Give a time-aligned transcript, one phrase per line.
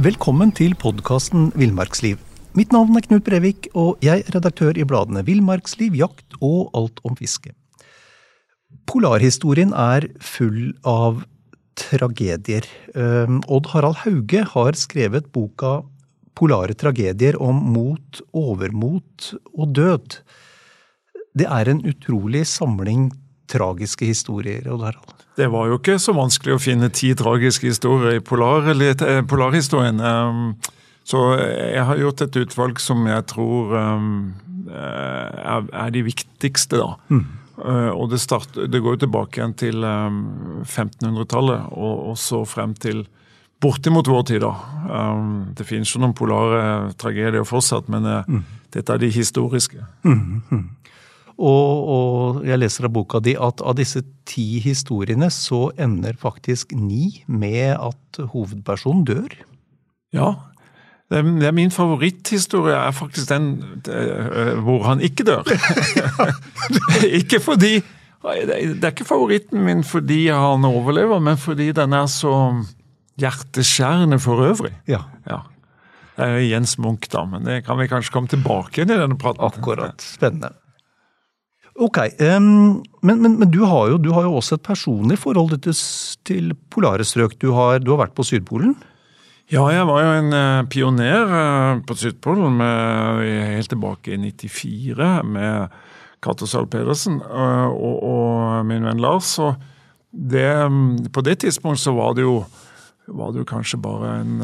[0.00, 2.16] Velkommen til podkasten Villmarksliv.
[2.56, 7.02] Mitt navn er Knut Brevik, og jeg er redaktør i bladene Villmarksliv, Jakt og Alt
[7.04, 7.52] om fiske.
[8.88, 11.20] Polarhistorien er full av
[11.76, 12.64] tragedier.
[12.96, 15.82] Um, Odd Harald Hauge har skrevet boka
[16.32, 20.16] Polare tragedier om mot, overmot og død.
[21.36, 23.10] Det er en utrolig samling
[23.50, 25.16] tragiske historier, Odd Harald.
[25.40, 30.00] Det var jo ikke så vanskelig å finne ti tragiske historier i polar, eller, polarhistorien.
[30.02, 30.54] Um,
[31.06, 34.08] så jeg har gjort et utvalg som jeg tror um,
[34.70, 36.90] er, er, de viktigste, da.
[37.08, 37.22] Mm.
[37.60, 40.20] Uh, og det, start, det, går jo tilbake igjen til um,
[40.66, 43.04] 1500-tallet, og, og, så frem til
[43.60, 44.52] bortimot vår tid, da.
[45.56, 46.60] Det finnes jo noen polare
[47.00, 48.44] tragedier fortsatt, men mm.
[48.76, 49.84] dette er de historiske.
[50.04, 50.62] Mm, mm.
[51.40, 56.74] Og, og, jeg leser av boka di at av disse ti historiene så ender faktisk
[56.76, 59.32] ni med at hovedpersonen dør.
[60.12, 60.34] Ja.
[61.10, 63.48] Det er min favoritthistorie er faktisk den
[63.88, 65.48] eh, hvor han ikke dør.
[67.20, 67.80] ikke fordi
[68.20, 72.34] Det er ikke favoritten min fordi han overlever, men fordi den er så
[73.20, 74.74] hjerteskjærende for øvrig.
[74.88, 75.00] Ja.
[75.26, 75.40] ja.
[76.16, 79.16] Det er Jens Munch, da, men det kan vi kanskje komme tilbake til i denne
[79.18, 79.40] praten.
[79.40, 80.04] Akkurat.
[80.04, 80.52] Spennende.
[81.78, 85.54] Ok, um, men, men, men du, har jo, du, har jo, også et personlig forhold
[85.62, 85.76] til,
[86.26, 87.36] til polare strøk.
[87.40, 88.74] Du har, du har, vært på Sydpolen?
[89.50, 93.22] Ja, jeg var jo en uh, pioner uh, på Sydpolen med,
[93.54, 95.78] helt tilbake i 94 med
[96.22, 99.32] Cato Zahl Pedersen uh, og, og, min venn Lars.
[99.42, 99.54] Og
[100.10, 100.50] det,
[101.14, 102.40] på det tidspunktet så var det jo,
[103.14, 104.36] var det jo kanskje bare en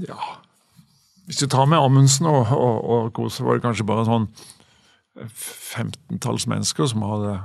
[0.00, 0.18] ja,
[1.28, 4.28] Hvis du tar med Amundsen og, og, og Kose, var det kanskje bare sånn
[5.14, 7.36] femtentalls mennesker som hadde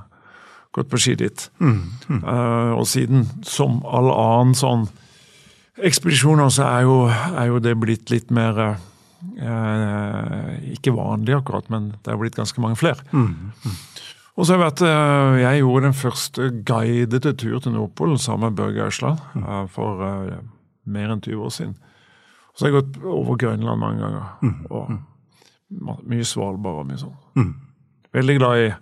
[0.78, 1.48] gått på ski dit.
[1.60, 2.22] Mm, mm.
[2.24, 4.88] Uh, og siden, som all annen sånn
[5.78, 8.76] ekspedisjoner, så er jo, er jo det blitt litt mer uh,
[10.74, 13.02] Ikke vanlig akkurat, men det er blitt ganske mange flere.
[13.12, 13.76] Mm, mm.
[14.36, 18.52] og så har jeg vært uh, Jeg gjorde den første guidede tur til Nordpolen sammen
[18.52, 19.70] med Børge Ausland mm.
[19.74, 20.02] for
[20.88, 21.78] mer enn 20 år siden.
[22.52, 24.30] Og så har jeg gått over Grønland mange ganger.
[24.42, 27.58] Mm, og mye Svalbard og mye sånn.
[28.18, 28.22] Mm.
[28.24, 28.74] Veldig glad i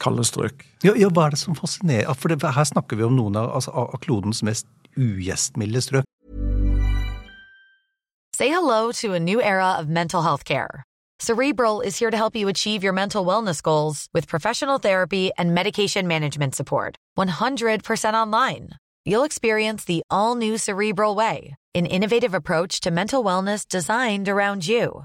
[0.00, 0.64] kalde strøk.
[0.84, 2.14] Ja, ja, Hva er det som fascinerer?
[2.14, 4.66] For det, Her snakker vi om noen av, altså, av klodens mest
[4.96, 6.04] ugjestmilde strøk.
[8.34, 10.82] Say hello to a new era of mental health care.
[11.20, 15.54] Cerebral is here to help you achieve your mental wellness goals with professional therapy and
[15.54, 16.96] medication management support.
[17.16, 18.70] 100% online.
[19.04, 24.66] You'll experience the all new Cerebral Way, an innovative approach to mental wellness designed around
[24.66, 25.04] you.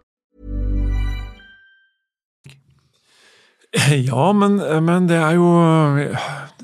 [4.09, 5.47] Ja, men, men, det er jo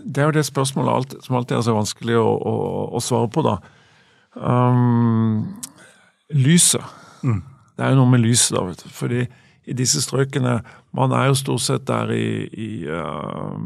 [0.07, 2.55] det er jo det spørsmålet alt, som alltid er så vanskelig å, å,
[2.95, 3.57] å svare på, da.
[4.37, 5.59] Um,
[6.31, 6.83] lyset.
[7.23, 7.41] Mm.
[7.77, 8.63] Det er jo noe med lyset, da.
[8.67, 8.89] vet du.
[8.93, 9.25] Fordi
[9.67, 10.61] i disse strøkene
[10.95, 13.57] Man er jo stort sett der i, i uh,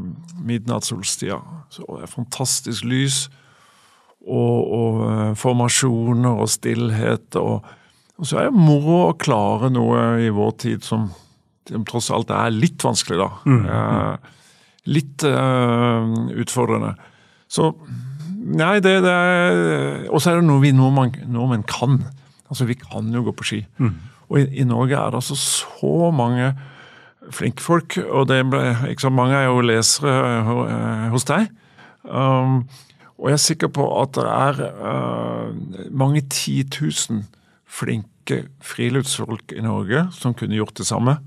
[0.44, 1.38] midnattssolstida.
[1.72, 3.28] Så det er fantastisk lys.
[4.26, 7.38] Og, og uh, formasjoner og stillhet.
[7.40, 7.62] Og,
[8.18, 11.31] og, så er det moro å klare noe i vår tid som, som
[11.88, 13.30] tross alt er litt vanskelig, da.
[13.46, 13.66] Mm.
[13.68, 14.38] Uh,
[14.92, 16.96] litt utfordrende.
[17.52, 17.70] Så
[18.42, 22.00] Nei, det, det er Og så er det noe vi nordmenn, nordmenn kan.
[22.50, 23.60] Altså, vi kan jo gå på ski.
[23.78, 23.94] Mm.
[24.32, 26.54] Og i, i, Norge er det altså så mange
[27.32, 31.52] flinke folk, og det ble, ikke så mange er jo lesere uh, hos deg.
[32.04, 32.64] Um,
[33.22, 35.52] og jeg er sikker på at det er uh,
[35.94, 37.28] mange titusen
[37.70, 41.20] flinke friluftsfolk i Norge som kunne gjort det samme.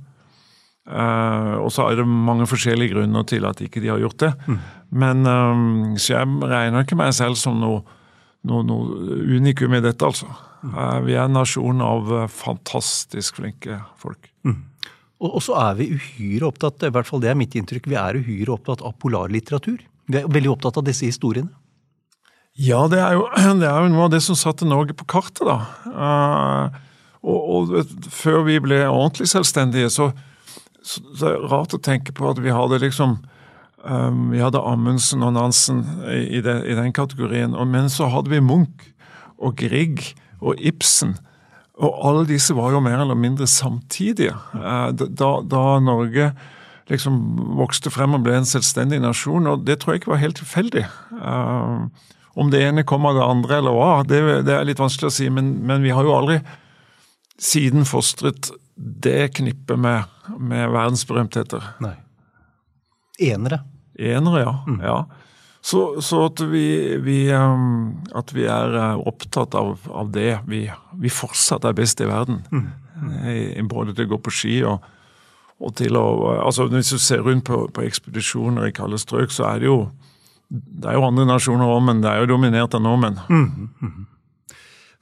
[0.84, 4.32] Uh, og så er det mange forskjellige grunner til at ikke de har gjort det.
[4.44, 4.58] Mm.
[5.00, 7.80] Men um, Så jeg regner ikke meg selv som noe,
[8.44, 10.28] noe, noe unikum i dette, altså.
[10.60, 10.74] Mm.
[10.76, 14.28] Uh, vi er en nasjon av uh, fantastisk flinke folk.
[14.44, 14.60] Mm.
[15.24, 18.20] Og, så er vi uhyre opptatt, i hvert fall det er mitt inntrykk, vi er
[18.20, 19.78] uhyre opptatt av polarlitteratur.
[20.12, 21.48] Vi er veldig opptatt av disse historiene.
[22.60, 23.24] Ja, det er jo,
[23.62, 26.68] det er jo noe av det som satte Norge på kartet, da.
[27.24, 27.40] Og,
[27.72, 30.10] og, før vi ble ordentlig selvstendige, så
[30.84, 33.16] så det er rart å tenke på at vi hadde liksom
[33.84, 38.32] um, Vi hadde Amundsen og Nansen i, de, i, den kategorien, og, men så hadde
[38.32, 38.90] vi Munch
[39.40, 40.12] og Grieg
[40.44, 41.16] og Ibsen.
[41.80, 44.36] Og alle disse var jo mer eller mindre samtidige.
[44.52, 46.34] Uh, da, da, Norge
[46.92, 47.16] liksom
[47.56, 50.84] vokste frem og ble en selvstendig nasjon, og det tror jeg ikke var helt tilfeldig.
[51.16, 51.88] Uh,
[52.36, 55.16] om det ene kom av det andre eller hva, det, det er litt vanskelig å
[55.16, 56.42] si, men, men vi har jo aldri
[57.40, 61.74] siden fostret det knippet med, med verdensberømtheter.
[61.84, 61.94] Nei.
[63.22, 63.60] Enere.
[63.94, 64.54] Enere, ja.
[64.66, 64.80] Mm.
[64.82, 64.96] ja.
[65.64, 70.42] Så, så, at, vi, vi, um, at vi er uh, opptatt av, av det.
[70.50, 70.66] Vi,
[71.00, 72.42] vi, fortsatt er best i verden.
[72.52, 73.68] Mm.
[73.70, 74.84] Både til å gå på ski og,
[75.58, 76.04] og til å
[76.44, 79.78] altså Hvis du ser rundt på, på ekspedisjoner i kalde strøk, så er det jo
[80.54, 83.16] det er jo andre nasjoner òg, men det er jo dominert av nordmenn.
[83.32, 84.04] Mm.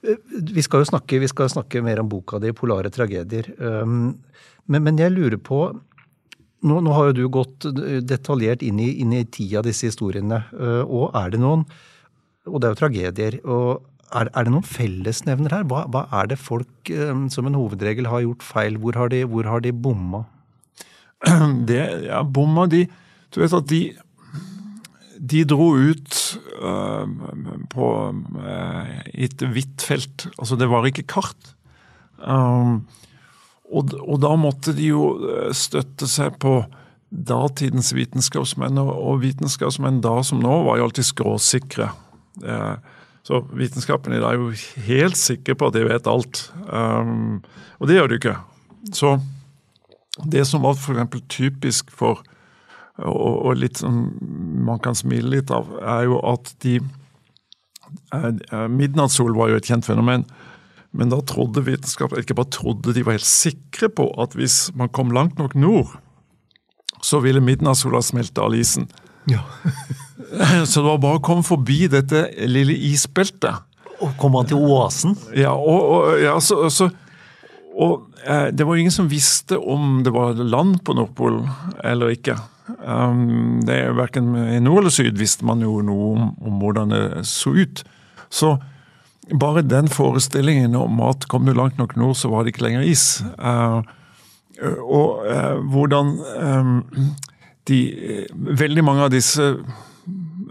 [0.03, 3.53] Vi skal jo snakke, skal snakke, mer om boka di, 'Polare tragedier'.
[3.59, 4.19] Um,
[4.67, 5.71] men, men, jeg lurer på
[6.63, 7.67] nå, nå, har jo du gått
[8.07, 10.43] detaljert inn i, inn i ti av disse historiene.
[10.51, 11.65] Uh, og er det noen
[12.43, 13.39] Og det er jo tragedier.
[13.47, 13.83] og
[14.13, 15.63] er, er det noen fellesnevner her?
[15.69, 18.77] Hva, hva er det folk um, som en hovedregel har gjort feil?
[18.81, 20.25] Hvor har de, hvor har de bomma?
[21.69, 21.79] Det,
[22.09, 22.83] ja, bomma de
[23.31, 23.79] Du vet at de
[25.23, 26.17] de dro ut
[26.59, 27.07] uh,
[27.71, 30.27] på uh, et hvitt felt.
[30.35, 31.53] Altså, det var ikke kart.
[32.19, 32.83] Um,
[33.73, 36.59] og, og, da måtte de jo eh, støtte seg på
[37.09, 41.87] datidens vitenskapsmenn, og, og vitenskapsmenn da som nå var jo alltid skråsikre.
[42.43, 42.75] Uh,
[43.23, 46.43] så vitenskapen i dag er jo helt sikker på at de vet alt.
[46.67, 47.39] Um,
[47.79, 48.35] og det gjør de ikke.
[48.93, 49.15] Så
[50.29, 51.23] det som var f.eks.
[51.31, 52.21] typisk for
[53.01, 54.03] og, og litt som
[54.65, 59.69] man kan smile litt av, er jo at de eh, eh, Midnattssol var jo et
[59.69, 60.27] kjent fenomen.
[60.93, 64.91] Men da trodde vitenskapen ikke bare trodde, de var helt sikre på at hvis man
[64.93, 65.95] kom langt nok nord,
[67.03, 68.85] så ville midnattssola smelte av isen.
[69.27, 69.41] Ja.
[70.69, 73.65] så det var bare å komme forbi dette lille isbeltet.
[74.03, 75.17] Og komme til oasen?
[75.37, 76.89] Ja, og, og, ja, så, så,
[77.73, 81.47] og eh, det var ingen som visste om det var land på Nordpolen
[81.83, 82.37] eller ikke.
[82.63, 86.89] Um, det er Verken i nord eller syd visste man jo noe om, om, hvordan
[86.93, 87.83] det så ut.
[88.31, 88.57] Så
[89.39, 92.81] bare den forestillingen om at kom du langt nok nord, så var det ikke lenger
[92.87, 93.23] is.
[93.35, 93.81] Uh,
[94.79, 96.07] og uh, hvordan
[96.39, 96.83] um,
[97.67, 97.79] de
[98.33, 99.57] Veldig mange av disse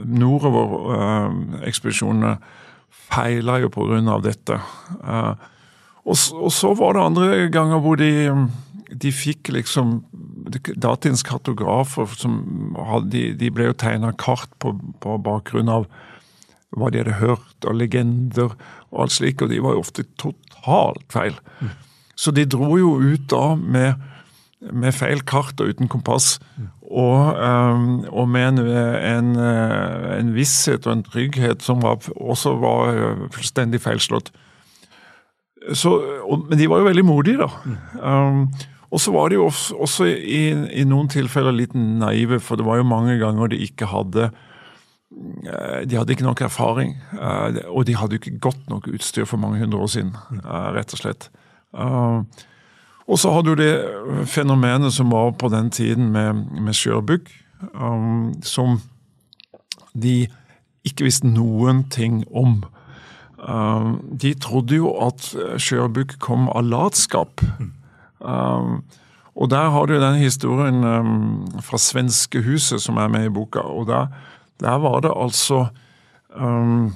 [0.03, 2.38] nordover-ekspedisjonene uh,
[3.12, 3.69] feila jo
[4.09, 4.61] av dette.
[6.03, 8.29] Og, og, så var det andre ganger hvor de
[8.93, 10.00] de fikk liksom
[10.50, 12.40] Datidens kartografer som
[12.90, 15.88] hadde, de, ble jo tegna kart på, på, bakgrunn av
[16.72, 18.54] hva de hadde hørt og legender
[18.90, 21.36] og alt slikt, og de var jo ofte totalt feil.
[21.60, 21.74] Mm.
[22.16, 24.00] Så de dro jo ut da med,
[24.70, 26.37] med feil kart og uten kompass.
[26.56, 26.70] Mm.
[26.92, 32.92] Og, um, og, med en, en, en, visshet og en trygghet som var, også var
[32.92, 34.28] eh, fullstendig feilslått.
[35.72, 35.94] Så,
[36.26, 37.49] og, men de var jo veldig modige, da.
[37.64, 37.78] Mm.
[38.02, 38.44] Um,
[38.92, 42.82] og så var de jo også i, i, noen tilfeller litt naive, for det var
[42.82, 47.96] jo mange ganger de ikke hadde eh, de hadde ikke nok erfaring, eh, og de
[47.96, 51.30] hadde ikke godt nok utstyr for mange hundre år siden, eh, rett og slett.
[53.02, 57.32] Og så hadde du det fenomenet som var på den tiden med, med skjørbukk,
[58.46, 58.76] som
[59.96, 60.28] de
[60.87, 62.61] ikke visste noen ting om.
[64.22, 67.42] De trodde jo at skjørbukk kom av latskap.
[68.23, 68.83] Um,
[69.35, 73.59] og der har du den historien um, fra svenskehuset som er med i boka.
[73.59, 74.07] og der,
[74.61, 75.67] der var det altså
[76.37, 76.93] um,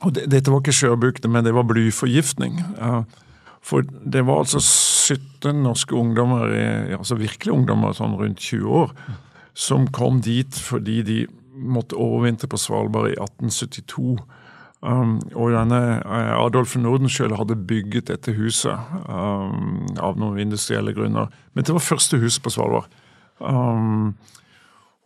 [0.00, 2.58] og det, Dette var ikke sjøbukte, men det var blyforgiftning.
[2.80, 3.02] Uh,
[3.62, 6.48] for det var altså 17 norske ungdommer,
[6.98, 8.90] altså virkelig ungdommer sånn rundt 20 år,
[9.54, 11.18] som kom dit fordi de
[11.52, 14.18] måtte overvintre på Svalbard i 1872.
[14.82, 18.74] Um, og denne eh, Adolf Nordenskjøld hadde bygget dette huset
[19.06, 21.28] um, av noen industrielle grunner.
[21.54, 22.88] Men det var første huset på Svalbard.
[23.38, 24.16] Um,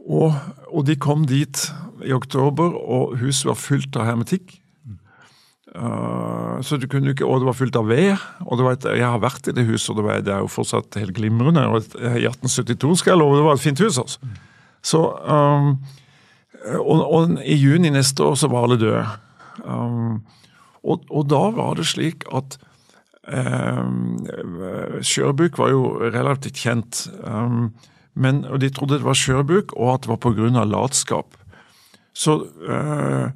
[0.00, 0.32] og,
[0.70, 1.66] og, de kom dit
[2.06, 4.54] i oktober, og huset var fullt av hermetikk.
[5.76, 8.16] Uh, så du kunne ikke, Og det var fullt av ved.
[8.46, 10.96] og et, Jeg har vært i det huset, og det, var, det er jo fortsatt
[10.96, 11.66] helt glimrende.
[11.68, 13.98] og et, I 1872 skal jeg love, det var et fint hus.
[13.98, 14.18] altså.
[14.80, 15.76] Så, um,
[16.80, 19.04] og, og, i juni neste år så var alle døde.
[19.64, 20.22] Um,
[20.86, 22.58] og, og, da var det slik at
[23.26, 24.22] um,
[25.02, 25.82] skjørbuk var jo
[26.14, 27.06] relativt kjent.
[27.24, 27.74] Um,
[28.14, 30.64] men, og De trodde det var skjørbuk, og at det var pga.
[30.64, 31.36] latskap.
[32.16, 33.28] Så uh,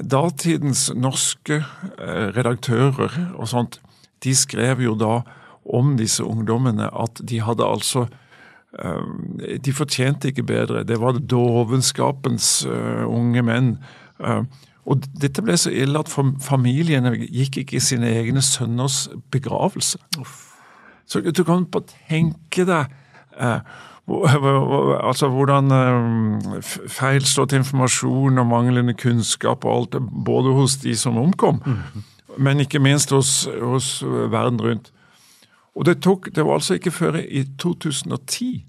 [0.00, 3.80] datidens norske uh, redaktører og sånt,
[4.24, 5.20] de skrev jo da
[5.64, 8.06] om disse ungdommene at de hadde altså
[8.80, 9.04] uh,
[9.60, 10.84] De fortjente ikke bedre.
[10.84, 12.64] Det var dovenskapens
[13.06, 13.76] unge menn.
[14.90, 16.10] Og dette ble så ille at
[16.42, 20.00] familiene gikk ikke i sine egne sønners begravelse.
[21.06, 22.90] Så du kan bare tenke deg
[23.38, 23.60] eh,
[24.10, 31.60] altså hvordan eh, feilslått informasjon og manglende kunnskap og alt, både hos de som omkom,
[31.66, 32.08] mm.
[32.38, 34.90] men ikke minst hos, hos, verden rundt.
[35.74, 38.66] Og det, tok, det var altså ikke før i 2010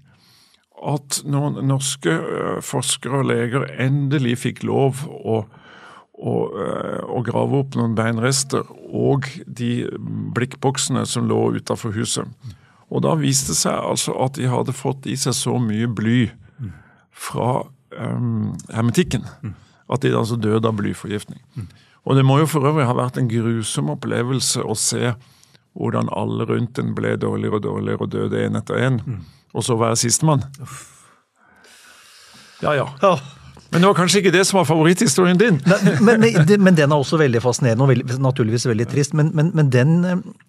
[0.82, 5.44] at noen norske eh, forskere og leger endelig fikk lov å
[6.22, 6.34] å,
[7.10, 9.88] å, grave opp noen beinrester og de
[10.36, 12.28] blikkboksene som lå utafor huset.
[12.92, 16.26] Og da viste det seg altså at de hadde fått i seg så mye bly
[17.10, 17.64] fra
[17.98, 19.26] um, hermetikken
[19.92, 21.42] at de altså døde av blyforgiftning.
[22.02, 25.12] Og det må jo for øvrig ha vært en grusom opplevelse å se
[25.78, 28.98] hvordan alle rundt en ble dårligere og dårligere og døde én etter én,
[29.52, 30.44] og så være sistemann.
[32.62, 32.88] Ja, ja.
[33.72, 35.56] Men det var kanskje ikke det som var favoritthistorien din?
[35.64, 36.26] Nei, men,
[36.60, 39.14] men, den er også veldig fascinerende og veldig, naturligvis veldig trist.
[39.16, 39.94] Men, men den,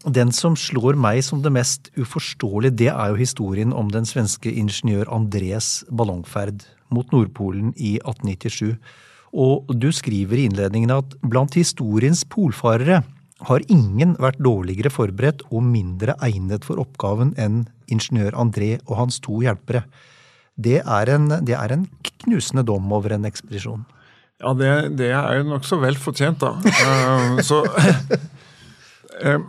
[0.03, 4.51] den, som slår meg som det mest uforståelige, det er jo historien om den svenske
[4.51, 8.75] ingeniør Andres ballongferd mot Nordpolen i 1897.
[9.33, 13.05] Og du skriver i innledningen at blant historiens polfarere
[13.47, 19.23] har ingen vært dårligere forberedt og mindre egnet for oppgaven enn ingeniør André og hans
[19.23, 19.85] to hjelpere
[20.55, 21.87] det er en, det er en
[22.23, 23.85] knusende dom over en ekspedisjon.
[24.43, 26.57] Ja, det, det er jo nokså vel fortjent, da.
[26.59, 27.63] uh, så
[29.25, 29.39] uh,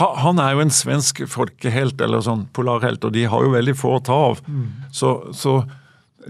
[0.00, 3.98] Han er jo en svensk folkehelt, eller sånn polarhelt, og de har jo veldig få
[3.98, 4.40] å ta av.
[4.48, 4.64] Mm.
[4.94, 5.60] Så, så,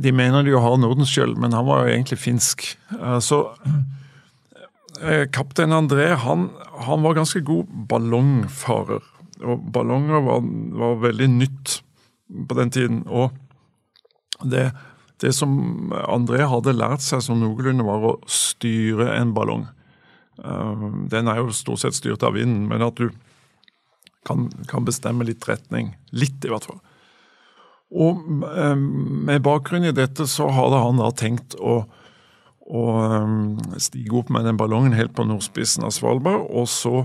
[0.01, 2.67] de mener de jo har Nordenskjöld, men han var jo egentlig finsk.
[2.99, 3.45] Uh, så
[5.33, 6.51] kaptein André han,
[6.85, 9.07] han, var ganske god ballongfarer.
[9.41, 10.43] Og ballonger var,
[10.77, 11.79] var veldig nytt
[12.51, 12.99] på den tiden.
[13.09, 13.31] og
[14.49, 14.71] det,
[15.21, 19.67] det som André hadde lært seg som noenlunde, var å styre en ballong.
[20.41, 23.11] Eh, den er jo stort sett styrt av vinden, men at du
[24.27, 25.95] kan, kan bestemme litt retning.
[26.13, 26.81] Litt, i hvert fall.
[27.91, 31.83] Og eh, med bakgrunn i dette så hadde han da tenkt å,
[32.71, 33.35] å eh,
[33.83, 37.05] stige opp med den ballongen helt på nordspissen av Svalbard, og så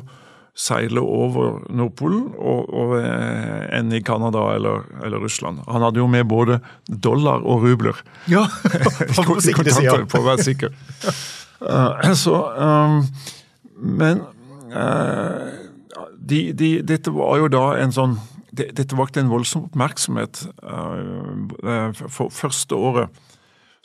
[0.56, 5.60] seile over Nordpolen og, og enn i Canada eller, eller, Russland.
[5.68, 8.00] Han hadde jo med både dollar og rubler.
[8.32, 8.46] Ja,
[9.18, 10.72] på kontanter, på å være sikker.
[11.60, 13.02] Uh, så, um,
[13.76, 14.24] men
[14.72, 15.52] uh,
[16.16, 18.18] de, de, dette var jo da en sånn
[18.56, 20.46] det, Dette vakte en voldsom oppmerksomhet.
[20.64, 23.24] Uh, for første året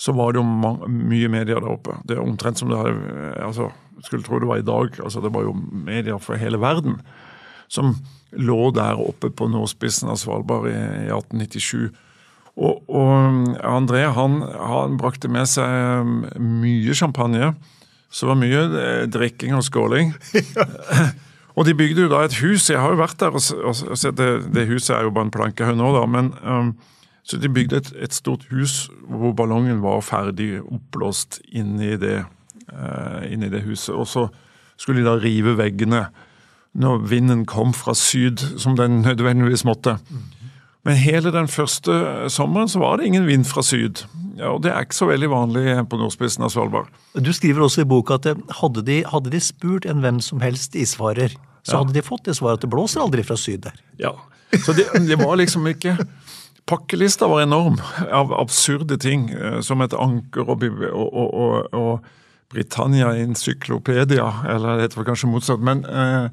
[0.01, 1.99] så var det jo mye medier der oppe.
[2.09, 3.69] Det er omtrent som det hadde altså,
[4.07, 4.97] skulle tro det var i dag.
[5.05, 6.97] altså Det var jo medier fra hele verden
[7.71, 7.93] som
[8.35, 11.91] lå der oppe på nordspissen av Svalbard i, i 1897.
[12.61, 16.25] Og, og André han, han, brakte med seg um,
[16.63, 17.53] mye champagne.
[18.11, 20.15] Så det var mye eh, drikking og skåling.
[21.57, 22.71] og de bygde jo da et hus.
[22.73, 25.35] Jeg har jo vært der og, og sett det, det huset er jo bare en
[25.37, 26.09] plankehaug nå, da.
[26.11, 26.73] men um,
[27.23, 32.23] Så de bygde et, et, stort hus hvor ballongen var ferdig oppblåst inni det
[32.73, 33.95] uh, inn det huset.
[33.95, 34.27] Og så
[34.81, 36.07] skulle de da rive veggene
[36.81, 39.99] når vinden kom fra syd, som den nødvendigvis måtte.
[40.87, 41.93] Men hele den første
[42.33, 44.05] sommeren så var det ingen vind fra syd.
[44.39, 46.89] Ja, og Det er ikke så veldig vanlig på nordspissen av Svalbard.
[47.19, 48.31] Du skriver også i boka at
[48.63, 51.35] hadde de, hadde de spurt en hvem som helst isfarer,
[51.67, 51.83] så ja.
[51.83, 53.77] hadde de fått det svaret at det blåser aldri fra syd der.
[54.01, 54.15] Ja,
[54.65, 55.99] så det, det var liksom ikke
[56.71, 57.81] Pakkelista var enorm
[58.15, 62.11] av absurde ting, eh, som et anker og, og, og, og
[62.51, 65.63] Britannia Encyklopedia, eller det var kanskje motsatt.
[65.63, 66.31] men eh,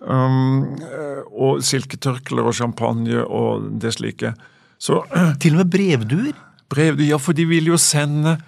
[0.00, 4.34] um, eh, Og silketørklær og champagne og det slike.
[4.78, 5.02] Så,
[5.40, 6.38] Til og med brevduer?
[6.70, 8.38] Brevduer, Ja, for de ville jo sende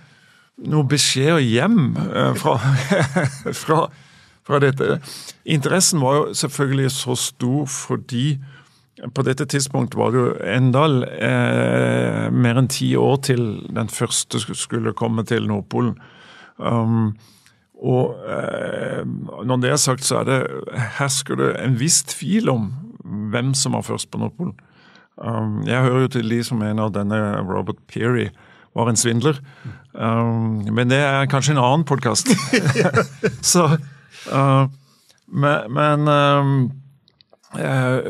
[0.62, 2.56] noen beskjeder hjem eh, fra,
[3.62, 3.78] fra,
[4.46, 4.98] fra, dette.
[5.44, 8.26] Interessen var jo selvfølgelig så stor fordi
[9.10, 10.86] på dette tidspunktet var det jo enda
[11.18, 15.96] eh, mer enn ti år til den første skulle komme til Nordpolen.
[16.62, 17.14] Um,
[17.82, 19.02] Og eh,
[19.44, 20.38] når det er sagt, så er det,
[21.00, 22.68] hersker det en viss tvil om
[23.32, 24.54] hvem som var først på Nordpolen.
[25.18, 28.28] Um, jeg hører jo til de som mener at denne Robert Peary
[28.74, 29.40] var en svindler.
[29.92, 32.30] Um, men det er kanskje en annen podkast.
[33.52, 33.66] så
[34.30, 34.70] uh,
[35.26, 36.70] Men, men um,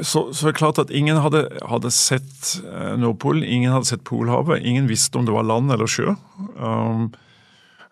[0.07, 4.05] så, så er det klart at ingen hadde, hadde sett uh, Nordpolen, ingen hadde sett
[4.07, 4.63] Polhavet.
[4.63, 6.15] Ingen visste om det var land eller sjø.
[6.57, 7.11] Um,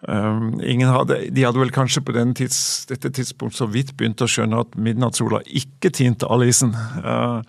[0.08, 4.62] Um, hadde, de hadde vel kanskje på tids, dette tidspunkt så vidt begynt å skjønne
[4.62, 6.72] at midnattssola ikke tinte all isen.
[7.04, 7.42] Uh,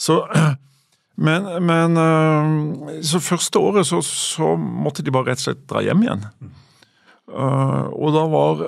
[0.00, 0.22] så,
[1.26, 2.00] men, men
[3.04, 6.24] så første året så, så, måtte de bare rett og slett dra hjem igjen.
[7.32, 8.62] Uh, og da var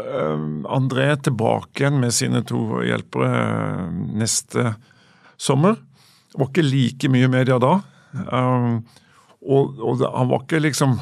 [0.73, 4.75] André tilbake igjen med sine to hjelpere neste
[5.37, 5.77] sommer.
[6.33, 7.77] Det var ikke like mye media da.
[8.35, 10.97] og, og det, han var ikke liksom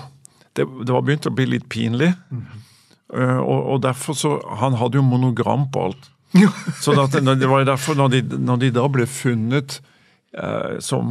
[0.57, 2.11] det, det, var begynt å bli litt pinlig.
[2.33, 2.43] Mm.
[3.13, 6.11] Og, og, derfor så Han hadde jo monogram på alt.
[6.83, 9.79] så det, det var derfor, når de, når de da ble funnet
[10.81, 11.11] som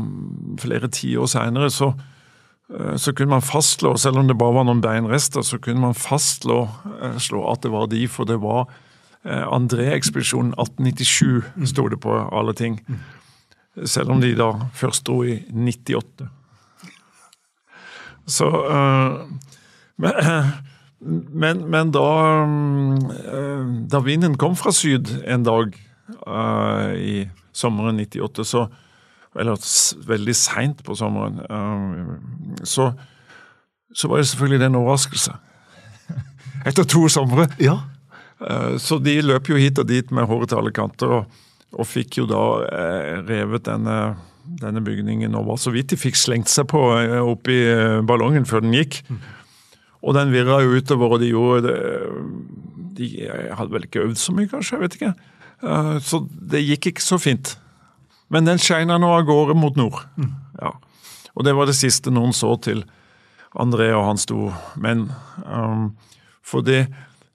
[0.62, 1.92] flere tiår seinere, så,
[2.96, 6.62] så kunne man fastslå, selv om det bare var noen beinrester, så kunne man fastslå
[7.52, 8.70] at det var de, for det var
[9.24, 11.66] André-ekspedisjonen 1897, mm.
[11.70, 12.80] sto det på alle ting.
[13.86, 16.28] Selv om de da først dro i 98.
[18.26, 19.22] Så uh,
[21.44, 22.08] men, men, da
[23.92, 25.78] Da vinden kom fra syd en dag
[26.98, 28.68] i sommeren 98, så
[29.40, 29.58] Eller
[30.08, 31.40] veldig seint på sommeren,
[32.64, 32.92] så,
[33.94, 35.36] så var det selvfølgelig en overraskelse.
[36.68, 37.50] Etter to somre.
[37.62, 37.80] Ja.
[38.82, 41.42] Så de løp jo hit og dit med håret til alle kanter, og,
[41.78, 42.42] og fikk jo da
[43.28, 43.98] revet denne
[44.62, 48.48] denne bygningen og var så vidt de fikk slengt seg på eh, oppi eh, ballongen
[48.50, 49.02] før den gikk.
[49.08, 49.20] Mm.
[50.02, 51.76] Og den virra jo utover, og de gjorde det
[52.98, 53.08] De
[53.54, 54.76] hadde vel ikke øvd så mye, kanskje?
[54.76, 55.14] jeg vet ikke.
[55.64, 57.56] Eh, så det gikk ikke så fint.
[58.32, 60.02] Men den skeina nå av gårde mot nord.
[60.18, 60.34] Mm.
[61.36, 62.84] Og det var det siste noen så til
[63.60, 65.10] André og hans to menn.
[65.46, 65.92] Um,
[66.42, 66.86] for det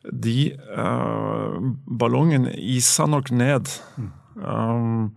[0.07, 3.71] de uh, Ballongen isa nok ned.
[3.97, 4.13] Mm.
[4.37, 5.17] Um,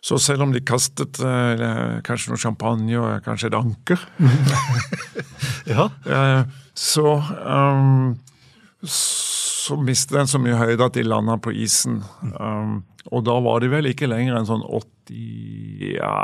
[0.00, 4.00] så selv om de kastet uh, kanskje noe champagne og kanskje et anker
[5.68, 5.88] ja.
[6.14, 8.14] uh, så, um,
[8.86, 12.00] så mistet den så mye høyde at de landa på isen.
[12.38, 16.14] Um, og da var de vel ikke lenger enn sånn 80 ja,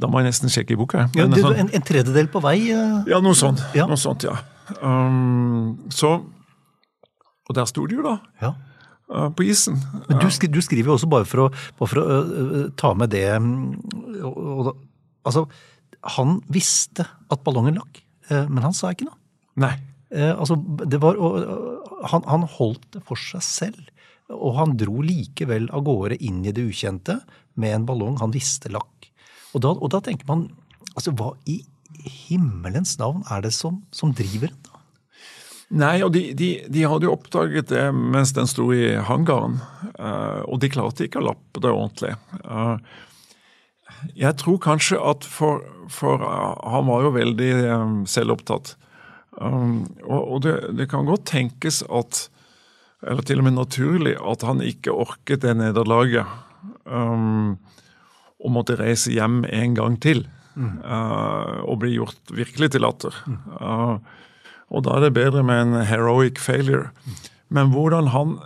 [0.00, 1.06] Da må jeg nesten sjekke i boka.
[1.16, 2.58] Ja, det, sånn, en, en, tredjedel på vei?
[2.70, 3.62] Uh, ja, noe sånt.
[3.76, 3.88] Ja.
[3.90, 4.36] Noe sånt, ja.
[4.80, 6.16] Um, så
[7.46, 8.18] Og der sto de jo, da.
[8.42, 8.56] Ja
[9.06, 9.76] på isen.
[10.08, 13.12] Men du, du, skriver jo også, bare for å, bare for å uh, ta med
[13.12, 13.60] det mm,
[14.26, 14.70] og, og,
[15.26, 15.44] Altså,
[16.18, 19.16] han visste at ballongen lakk, men han sa ikke noe.
[19.58, 19.72] Nei.
[20.14, 20.54] Altså,
[20.86, 21.18] det var
[22.10, 23.88] han, han, holdt det for seg selv.
[24.30, 27.20] Og han dro likevel av gårde inn i det ukjente
[27.58, 28.95] med en ballong han visste lakk.
[29.54, 30.48] Og da, og da tenker man
[30.94, 31.60] altså, hva i
[32.06, 34.76] himmelens navn er det som, som driver en?
[35.74, 39.58] Nei, og de, de, de, hadde jo oppdaget det mens den sto i hangaren.
[39.98, 42.12] Uh, og de klarte ikke å lappe det ordentlig.
[42.46, 42.78] Uh,
[44.14, 47.50] jeg tror kanskje at for, for uh, Han var jo veldig
[48.10, 48.76] selvopptatt.
[49.36, 52.22] Og det, det, kan godt tenkes at
[53.04, 56.30] Eller til og med naturlig at han ikke orket det nederlaget.
[56.86, 57.58] Um,
[58.42, 60.26] og måtte reise hjem en gang til.
[60.56, 60.78] Mm.
[61.68, 63.12] og bli gjort virkelig til latter.
[63.28, 63.98] Mm.
[64.72, 66.88] Og da er det bedre med en heroic failure.
[67.48, 68.38] Men hvordan han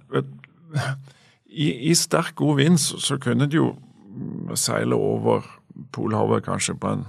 [1.46, 3.74] I, i sterk, god vind så, så, kunne de jo
[4.54, 5.46] seile over
[5.92, 7.06] Polhavet kanskje på en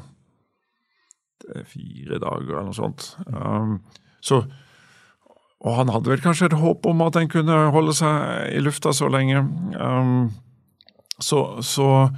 [1.66, 3.12] fire dager eller noe sånt.
[3.28, 3.80] Um,
[4.22, 4.44] så,
[5.62, 8.94] og han hadde vel kanskje et håp om at en kunne holde seg i lufta
[8.96, 9.44] så lenge.
[9.78, 10.32] Um,
[11.22, 12.10] så, så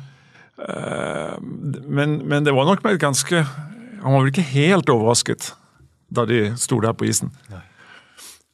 [0.57, 3.39] men, men, det var nok med et ganske
[4.03, 5.53] Han var vel ikke helt overrasket
[6.13, 7.31] da de sto der på isen.
[7.49, 7.63] Nei.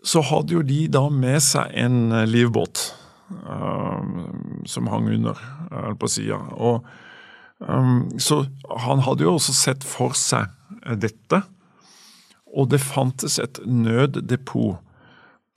[0.05, 2.85] Så hadde jo de da med seg en eh, livbåt
[3.33, 3.99] uh,
[4.63, 5.41] som hang under,
[5.99, 6.37] på sida.
[7.59, 8.45] Um, så
[8.85, 10.47] han hadde jo også sett for seg
[11.03, 11.41] dette.
[12.55, 14.79] Og det fantes et nøddepot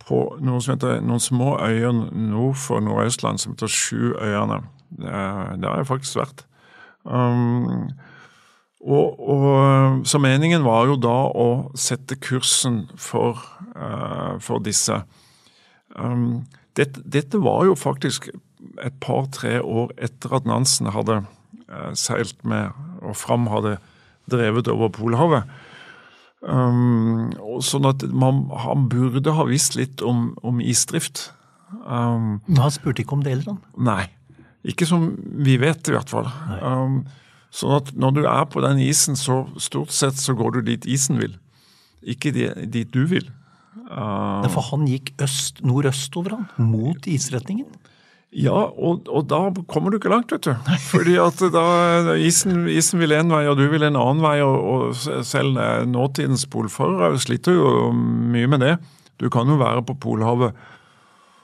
[0.02, 4.59] på noe som heter, noen små øyer nord for Nordøstland som heter Sjuøyene.
[4.98, 5.12] Det,
[5.61, 6.44] det har jeg faktisk vært.
[7.05, 7.90] Um,
[8.83, 13.42] og, og, Så meningen var jo da å sette kursen for,
[13.76, 15.02] uh, for disse.
[15.94, 16.44] Um,
[16.78, 18.31] dette, dette, var jo faktisk
[18.83, 23.76] et par-tre år etter at Nansen hadde uh, seilt med og Fram hadde
[24.31, 25.50] drevet over Polhavet.
[26.42, 27.31] Um,
[27.62, 31.28] sånn at man, han burde ha visst litt om, om isdrift.
[31.87, 34.07] Um, Men han spurte ikke om det heller, nei.
[34.68, 35.11] Ikke som
[35.42, 36.29] vi vet, i hvert fall.
[36.62, 37.03] Um,
[37.55, 40.87] sånn at når du er på den isen, så stort sett så går du dit
[40.87, 41.35] isen vil.
[42.03, 43.27] Ikke dit du vil.
[43.92, 47.68] Uh, For han gikk øst, nordøst over han, mot isretningen.
[48.33, 50.55] Ja, og, og da kommer du ikke langt, vet du.
[50.88, 54.38] Fordi at da isen, isen vil en vei, og du vil en annen vei.
[54.40, 55.59] Og, og selv
[55.90, 58.77] nåtidens polfarere sliter jo mye med det.
[59.20, 60.57] Du kan jo være på Polhavet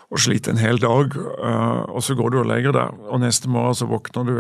[0.09, 3.51] og slite en hel dag, eh, og så går du og legger deg, og neste
[3.53, 4.37] morgen så våkner du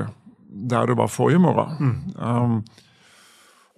[0.69, 2.15] der du var forrige morgen.
[2.17, 2.63] Um,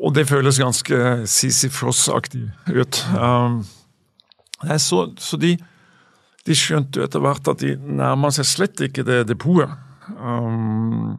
[0.00, 3.00] og det føles ganske Sisyfos-aktig ut.
[3.18, 3.59] Um,
[4.62, 5.57] nei, så, så de
[6.48, 9.72] de skjønte jo etter hvert at de nærma seg slett ikke det depotet.
[10.16, 11.18] Um,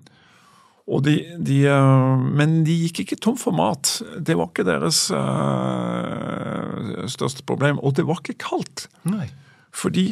[0.92, 4.00] og de, de, uh, men de gikk ikke tom for mat.
[4.18, 7.80] Det var ikke deres uh, største problem.
[7.86, 8.88] Og det var ikke kaldt.
[9.08, 9.30] Nei.
[9.72, 10.10] Fordi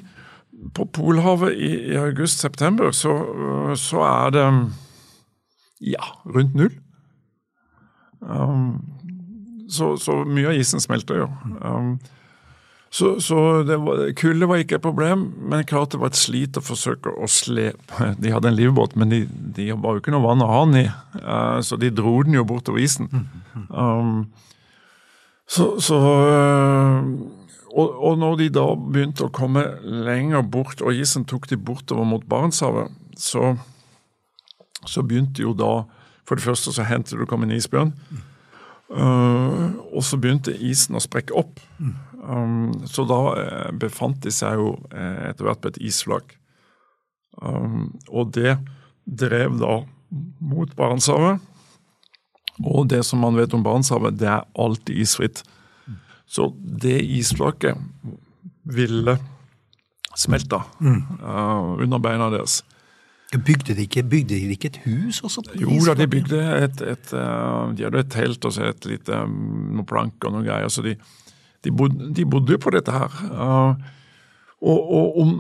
[0.76, 4.46] på Polhavet i, i august-september så, uh, så er det
[5.94, 6.74] ja, rundt null.
[8.20, 8.82] Um,
[9.72, 11.30] så, så mye av isen smelter jo.
[11.64, 11.94] Um,
[12.90, 16.64] så, så var, kulde var ikke et problem, men klart det var et slit å
[16.66, 20.44] forsøke å slepe De hadde en livbåt, men de, de var jo ikke noe vann
[20.44, 20.86] å ha den i,
[21.22, 23.12] uh, så de dro den jo bortover isen.
[23.70, 24.26] Um,
[25.50, 25.98] så, så
[26.30, 26.98] eh,
[27.70, 32.08] og, og når de da begynte å komme lenger bort, og isen tok de bortover
[32.08, 33.54] mot Barentshavet, så,
[34.88, 35.86] så begynte jo da
[36.30, 37.90] For det første så hendte det å komme en isbjørn.
[38.90, 41.58] Uh, og så begynte isen å sprekke opp.
[42.22, 46.36] Um, så da eh, befant de seg jo eh, etter hvert på et isflak.
[47.42, 48.60] Um, og det
[49.10, 49.80] drev da
[50.38, 51.42] mot Barentshavet.
[52.60, 55.42] Og det som man vet om Barentshavet, det er alltid isfritt.
[56.30, 57.78] Så det isflaket
[58.70, 59.18] ville
[60.20, 62.62] smelta uh, under beina deres.
[63.30, 65.44] Bygde de ikke, bygde de ikke et hus også?
[65.46, 68.90] på Jo da, de bygde et, et uh, De hadde et telt og så et
[68.90, 70.70] lite um, noen plank og noen greier.
[70.74, 70.96] Så de,
[71.66, 73.20] de, bodde, de bodde jo på dette her.
[73.30, 73.90] Uh,
[74.60, 75.36] og, og om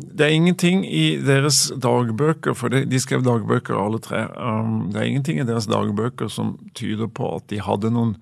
[0.00, 4.26] Det er ingenting i deres dagbøker, for de, de skrev dagbøker alle tre.
[4.36, 8.14] um, det er ingenting i deres dagbøker som tyder på at de hadde noen,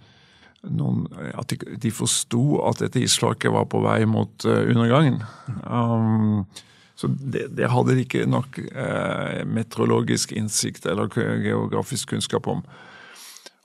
[0.66, 1.04] noen
[1.38, 5.22] At de, de forsto at dette isflaket var på vei mot uh, undergangen.
[5.62, 6.46] Um,
[6.98, 12.64] så det, det hadde de ikke nok eh, meteorologisk innsikt eller geografisk kunnskap om.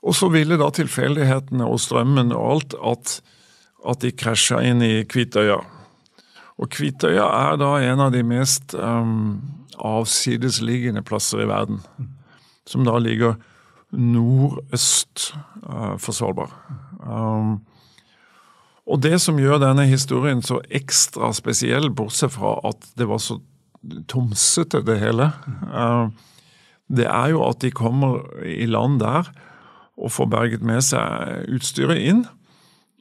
[0.06, 3.16] Og så ville da tilfeldighetene og strømmen og alt at,
[3.90, 5.58] at de krasja inn i Kvitøya.
[6.62, 9.40] Og Kvitøya er da en av de mest um,
[9.82, 11.82] avsidesliggende plasser i verden.
[12.70, 13.34] Som da ligger
[13.90, 15.32] nordøst
[15.66, 16.54] uh, for Svalbard.
[17.04, 17.58] Um,
[18.84, 23.38] og det som gjør denne historien så ekstra spesiell, bortsett fra at det var så
[24.08, 25.30] tomsete det hele,
[25.72, 26.08] eh,
[26.92, 29.30] det er jo at de kommer i land der
[29.96, 32.24] og får berget med seg utstyret inn.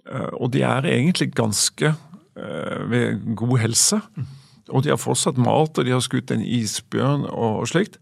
[0.08, 4.02] eh, Og de er egentlig ganske eh, ved god helse.
[4.70, 8.00] Og de har fortsatt mat, og de har skutt en isbjørn og slikt.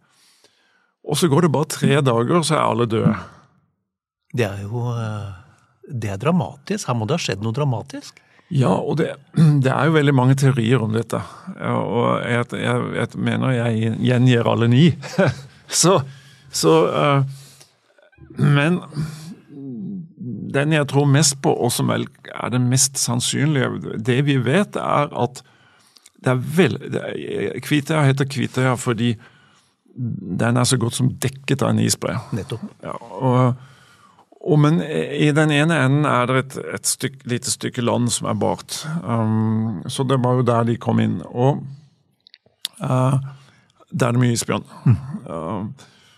[1.02, 3.16] Og så går det bare tre dager, så er alle døde.
[4.38, 5.41] Det er jo eh,
[5.92, 6.88] Det er dramatisk.
[6.88, 8.22] Her må det ha skjedd noe dramatisk.
[8.52, 9.14] Ja, og det,
[9.64, 11.20] det er jo veldig mange teorier om dette.
[11.60, 14.90] Og jeg, jeg, jeg mener jeg gjengir alle ni.
[15.84, 16.00] så
[16.52, 16.74] så
[17.04, 17.24] eh,
[18.38, 18.82] Men
[20.54, 24.76] den jeg tror mest på, og som vel er det mest sannsynlige Det vi vet,
[24.76, 25.44] er at
[26.22, 29.16] det er vel, det er, Kvitøya heter Kvitøya fordi
[29.96, 32.14] den er så godt som dekket av en isbre.
[32.32, 32.62] Nettopp.
[32.86, 33.64] Ja, og,
[34.42, 38.30] og, men i den ene enden er det et, et styk, lite stykke land som
[38.32, 38.82] er bakt.
[39.06, 41.20] Um, så det var jo der de kom inn.
[41.30, 41.62] Og
[42.82, 43.20] uh,
[43.92, 44.66] der er det mye isbjørn.
[45.30, 45.72] Um,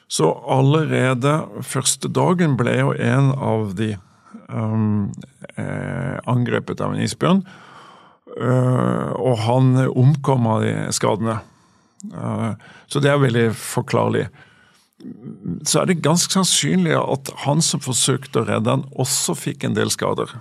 [0.08, 1.34] så allerede
[1.66, 3.96] første dagen ble jo en av de
[4.48, 5.10] um,
[5.58, 7.42] eh, angrepet av en isbjørn.
[8.34, 11.40] Uh, og han omkom av de skadene.
[12.14, 12.54] Uh,
[12.88, 14.28] så det er veldig forklarlig
[15.68, 19.76] så er det ganske sannsynlig at han som forsøkte å redde han, også fikk en
[19.78, 20.32] del skader.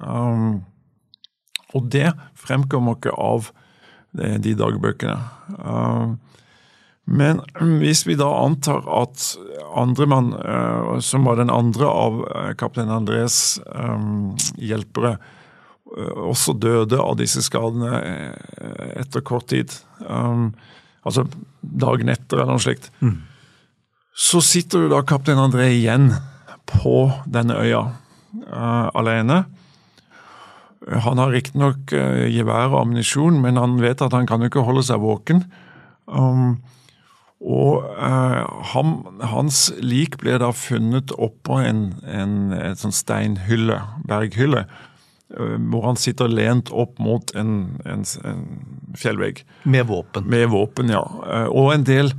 [0.00, 0.62] Um,
[1.74, 3.50] og det fremkommer ikke av
[4.16, 5.18] de, de dagbøkene.
[5.58, 6.16] Um,
[7.06, 7.40] men
[7.78, 9.22] hvis vi da antar at
[9.78, 15.14] andremann, uh, som var den andre av uh, kaptein Andres um, hjelpere,
[15.94, 18.02] uh, også døde av disse skadene
[18.98, 19.70] etter kort tid,
[20.02, 20.50] um,
[21.06, 21.28] altså
[21.60, 22.90] dagen etter eller noe slikt,
[24.16, 26.10] så sitter jo da kaptein André igjen
[26.66, 27.84] på denne øya.
[28.44, 29.44] uh, alene.
[30.86, 34.66] Han har riktignok uh, gevær og ammunisjon, men han vet at han kan jo ikke
[34.66, 35.44] holde seg våken.
[36.06, 36.58] Um,
[37.42, 38.98] og uh, ham,
[39.32, 44.64] hans lik ble da funnet oppå en, en, et sånn steinhylle, berghylle,
[45.36, 48.42] uh, hvor han sitter lent opp mot en, en, en
[48.96, 49.44] fjellvegg.
[49.68, 50.28] Med våpen.
[50.32, 51.04] Med våpen, ja.
[51.26, 52.14] Uh, og en del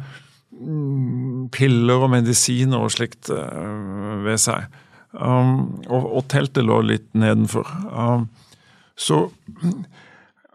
[1.53, 4.67] piller og medisiner og slikt ved seg.
[5.17, 7.69] Um, og, og, teltet lå litt nedenfor.
[7.89, 8.27] Um,
[8.97, 9.23] så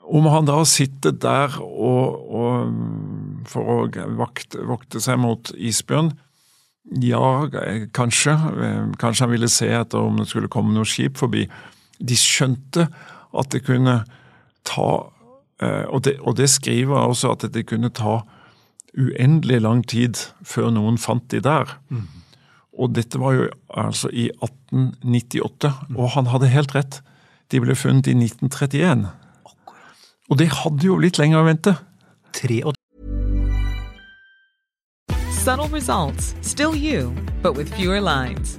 [0.03, 3.79] om han da sitter der og, og for å
[4.19, 6.13] vakte, vokte seg mot isbjørn,
[7.03, 7.47] ja,
[7.95, 8.35] kanskje.
[8.99, 11.47] Kanskje han ville se etter om det skulle komme noe skip forbi.
[12.03, 12.89] De skjønte
[13.33, 14.01] at det kunne
[14.67, 14.89] ta
[15.63, 18.21] eh, og det, og det skriver også at det kunne ta
[18.99, 21.79] uendelig lang tid før noen fant de der.
[21.89, 22.05] Mm.
[22.73, 25.97] Og dette var jo altså i 1898, mm.
[25.97, 27.01] og han hadde helt rett.
[27.53, 29.09] De ble funnet i 1931.
[30.31, 31.77] Og det hadde jo litt lenger å vente.
[35.43, 38.59] Subtle results, still you, but with fewer lines.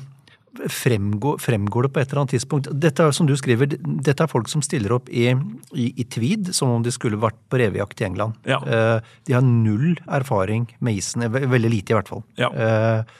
[0.66, 4.30] fremgår, fremgår, det på et eller annet tidspunkt Dette er som du skriver, dette er
[4.30, 5.28] folk som stiller opp i,
[5.74, 8.36] i, i tweed, som om de skulle vært på revejakt i England.
[8.48, 8.58] Ja.
[8.64, 12.24] Eh, de har null erfaring med isen, veldig lite i hvert fall.
[12.40, 12.50] Ja.
[12.50, 13.18] Eh,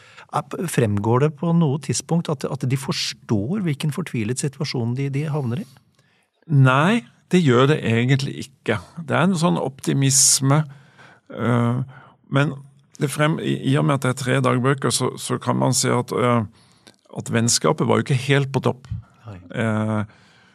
[0.69, 5.63] fremgår det på noe tidspunkt at, at, de forstår hvilken fortvilet situasjon de, de havner
[5.63, 5.69] i?
[6.49, 8.81] Nei, det gjør det egentlig ikke.
[8.99, 10.63] Det er en sånn optimisme.
[11.33, 11.85] Øh,
[12.33, 12.57] men
[13.07, 16.11] frem, i og med at det er tre dagbøker, så, så kan man si at
[16.11, 16.43] uh,
[17.19, 18.89] at vennskapet var jo ikke helt på topp.
[19.55, 20.03] Uh,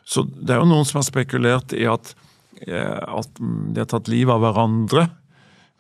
[0.04, 2.14] så det er jo noen som har spekulert i at,
[2.68, 5.08] uh, at de har tatt livet av hverandre.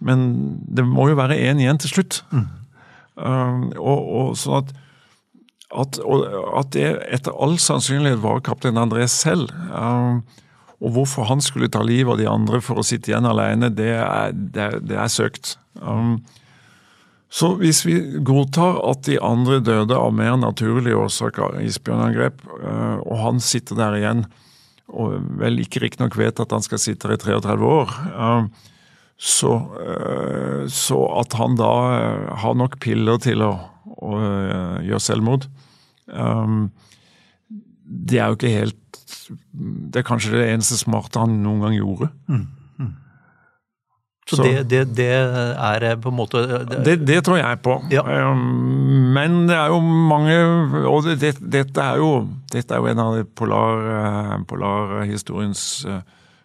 [0.04, 0.26] Men
[0.64, 2.24] det må jo være én igjen til slutt.
[2.34, 2.48] Mm.
[3.78, 4.72] Og, og, sånn at,
[5.84, 9.54] at, at, det etter all sannsynlighet var kaptein André selv.
[10.84, 13.94] Og hvorfor han skulle ta livet av de andre for å sitte igjen alene, det
[13.96, 15.54] er, det, det er søkt.
[15.80, 16.18] Um,
[17.34, 23.16] så hvis vi godtar at de andre døde av mer naturlige årsaker, isbjørnangrep, eh, og
[23.24, 24.22] han sitter der igjen,
[24.94, 28.70] og vel ikke riktignok vet at han skal sitte der i 33 år, eh,
[29.18, 31.74] så, eh, så, at han da
[32.44, 33.54] har nok piller til å,
[34.04, 34.18] å
[34.84, 35.46] gjøre selvmord
[37.86, 38.98] Det er jo ikke helt
[39.54, 42.10] Det er kanskje det eneste smarte han noen gang gjorde.
[42.28, 42.48] Mm.
[44.24, 47.60] Så, så det, det, det, er eh, på en måte eh, Det, det tror jeg
[47.66, 47.76] på.
[47.92, 48.04] Ja.
[48.32, 50.38] Um, men det er jo mange
[50.88, 52.12] Og dette er jo,
[52.54, 55.66] dette er jo en av de polar, polarhistoriens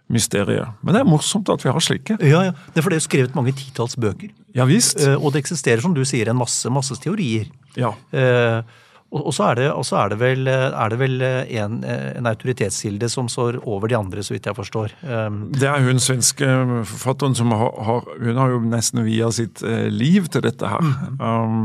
[0.09, 0.73] mysterier.
[0.83, 2.17] Men det er morsomt at vi har slike.
[2.25, 2.57] Ja, ja.
[2.73, 4.33] Det er for det er skrevet mange titalls bøker.
[4.57, 5.05] Ja, visst.
[5.21, 7.51] Og det eksisterer, som du sier, en masse, masse teorier.
[7.79, 7.93] Ja.
[8.11, 8.65] Uh,
[9.09, 13.57] og så er det, er det, vel, er det vel en, en, autoritetskilde som står
[13.65, 14.93] over de andre, så vidt jeg forstår.
[15.01, 16.49] Um, det er hun svenske
[16.91, 20.85] forfatteren som har, har Hun har jo nesten via sitt eh, liv til dette her.
[20.85, 21.23] Mm.
[21.25, 21.65] Um,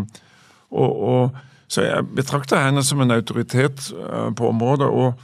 [0.72, 3.92] og, og, så jeg betrakter henne som en autoritet
[4.38, 4.88] på området.
[4.88, 5.20] og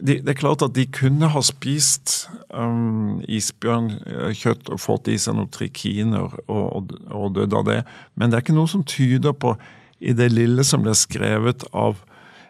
[0.00, 5.38] de, det er klart at de kunne ha spist um, isbjørnkjøtt og fått i seg
[5.38, 7.78] noen trikiner og, og, og dødd av det,
[8.14, 9.54] men det er ikke noe som tyder på,
[10.00, 12.02] i det lille som ble skrevet av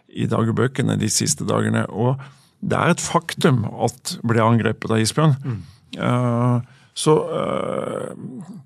[0.07, 1.85] i dagbøkene de siste dagene.
[1.89, 2.17] Og
[2.59, 5.35] det er et faktum at ble angrepet av isbjørn.
[5.43, 5.59] Mm.
[5.97, 6.57] Uh,
[6.97, 8.57] så uh,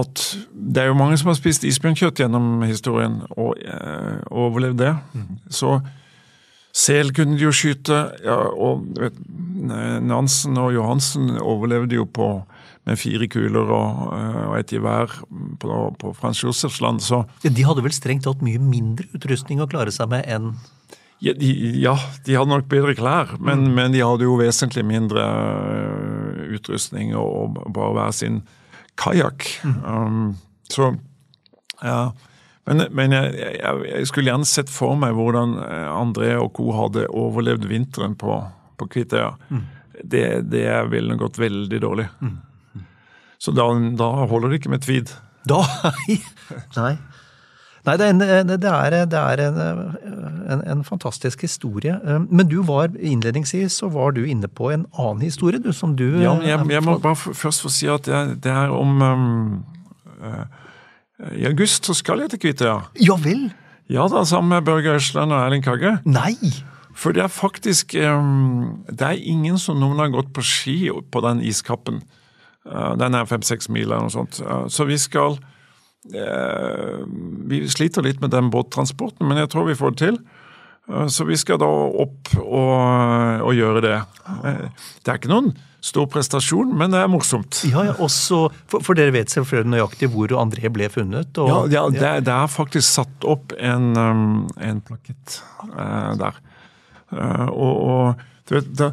[0.00, 4.94] at det er jo mange som har spist isbjørnkjøtt gjennom historien og uh, overlevd det.
[5.14, 5.40] Mm.
[5.50, 5.80] Så
[6.70, 9.16] Sel kunne de jo skyte, ja, og vet,
[10.06, 12.28] Nansen og Johansen overlevde jo på
[12.88, 15.12] med fire kuler og, eh, og et gevær
[15.60, 19.60] på, på Frans Josefs land, så ja, De hadde vel strengt tatt mye mindre utrustning
[19.60, 20.54] å klare seg med enn
[21.20, 21.92] ja de, ja,
[22.24, 23.74] de, hadde nok bedre klær, men, mm.
[23.76, 28.40] men, de hadde jo vesentlig mindre eh, utrustning og, og bare hver sin
[29.00, 29.44] kajakk.
[29.60, 29.76] Mm.
[29.84, 30.24] Um,
[30.72, 30.94] så
[31.84, 32.10] ja
[32.68, 36.70] men, men jeg, jeg, jeg, skulle gjerne sett for meg hvordan eh, André og co.
[36.76, 38.36] hadde overlevd vinteren på,
[38.78, 39.32] på Kvitøya.
[39.50, 39.64] Mm.
[40.00, 42.06] Det, det ville gått veldig dårlig.
[42.22, 42.36] Mm.
[43.40, 45.14] Så da, da, holder det ikke med tweed.
[45.48, 45.62] Da?
[46.76, 46.98] Nei.
[47.86, 49.60] Nei, det er, en, det er, det er en,
[50.52, 51.94] en, en, fantastisk historie.
[51.96, 55.94] Eh, men du var innledningsvis så var du inne på en annen historie, du, som
[55.96, 59.24] du Ja, jeg, jeg må bare først få si at det, det er om um,
[60.20, 60.44] uh,
[61.32, 62.76] i august så skal jeg til Kvitøya.
[63.00, 63.48] Ja vel?
[63.90, 65.96] Ja da, sammen med Børge Øsland og Erling Kagge.
[66.04, 66.36] Nei!
[66.92, 71.24] For det er faktisk um, Det er ingen som noen har gått på ski på
[71.24, 72.02] den iskappen.
[72.70, 74.40] Uh, den er fem-seks mil eller noe sånt.
[74.70, 77.00] Så vi skal uh,
[77.50, 80.20] Vi sliter litt med den båttransporten, men jeg tror vi får det til.
[81.12, 83.98] Så vi skal da opp og, og gjøre det.
[85.04, 87.62] Det er ikke noen stor prestasjon, men det er morsomt.
[87.68, 91.40] Ja, ja også, for, for, dere vet selvfølgelig nøyaktig hvor André ble funnet?
[91.40, 94.26] Og, ja, ja det, det, er faktisk satt opp en, um,
[94.60, 95.38] en plakett
[95.72, 96.40] uh, der.
[97.10, 98.92] Uh, og, og, du vet, da,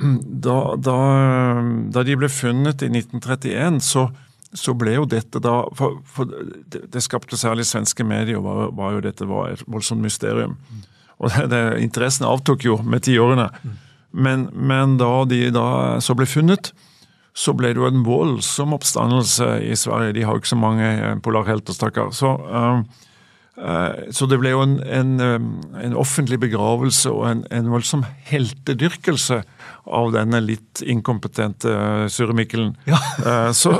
[0.46, 0.96] da, da,
[1.92, 4.06] da, de ble funnet i 1931, så,
[4.56, 8.96] så ble jo dette da For, for det, det, skapte særlig svenske medier, var, var,
[8.96, 10.56] jo dette var et voldsomt mysterium.
[11.20, 13.50] Og det, interessen avtok jo med tiårene.
[13.62, 13.78] Mm.
[14.10, 15.66] Men, men da de da
[16.02, 16.72] så ble funnet,
[17.36, 20.16] så ble det jo en voldsom oppstandelse i Sverige.
[20.16, 20.88] De har jo ikke så mange
[21.22, 22.10] polarhelter, stakkar.
[22.16, 22.82] Så, uh,
[23.56, 25.10] så, det ble jo en, en,
[25.76, 29.40] en offentlig begravelse og en, en, voldsom heltedyrkelse
[29.90, 31.74] av denne litt inkompetente
[32.12, 32.76] Sure Mikkelen.
[32.88, 33.00] Ja.
[33.26, 33.74] uh, så,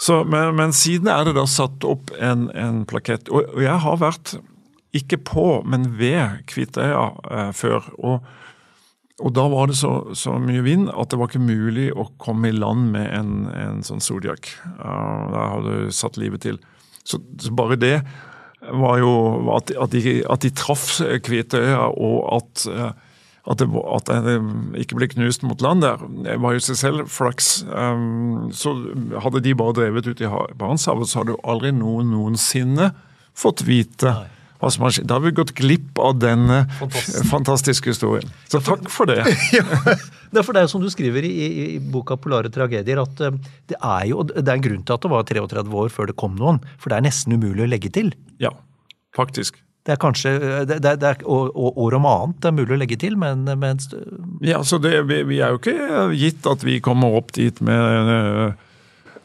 [0.00, 2.48] så men, men, siden er det da satt opp en,
[2.90, 3.30] plakett.
[3.30, 4.36] Og, og, jeg har vært,
[4.94, 7.88] ikke på, men ved Kvitøya før.
[7.98, 8.26] og
[9.22, 12.50] og da var det så, så, mye vind at det var ikke mulig å komme
[12.50, 14.50] i land med en, en sånn Zodiac.
[14.80, 16.58] Uh, der hadde du satt livet til.
[17.04, 17.98] Så, så, bare det
[18.72, 19.14] var jo
[19.56, 22.92] At, at, de, at de, traff Kvitøya, og at, uh,
[23.50, 24.36] at, det, det,
[24.82, 27.64] ikke ble knust mot land der, det var jo seg selv flaks.
[27.68, 28.76] Um, så
[29.24, 32.92] hadde de bare drevet ut i Barentshavet, så hadde jo aldri noen noensinne
[33.34, 34.33] fått vite Nei
[34.72, 35.06] skjedd.
[35.10, 37.26] Da har vi gått glipp av denne Fantastisk.
[37.30, 38.30] fantastiske historien.
[38.50, 39.20] Så takk for det.
[39.56, 39.64] ja,
[40.32, 43.36] det er for deg som du skriver i, i, boka 'Polare tragedier', at eh,
[43.70, 46.16] det er jo det er en grunn til at det var 33 år før det
[46.20, 46.62] kom noen.
[46.78, 48.14] For det er nesten umulig å legge til.
[48.42, 48.54] Ja,
[49.16, 49.60] faktisk.
[49.84, 50.30] Det er kanskje
[50.64, 53.82] det, det, det er, år om annet det er mulig å legge til, men, men
[54.40, 58.56] Ja, så det, vi, vi, er jo ikke gitt at vi kommer opp dit med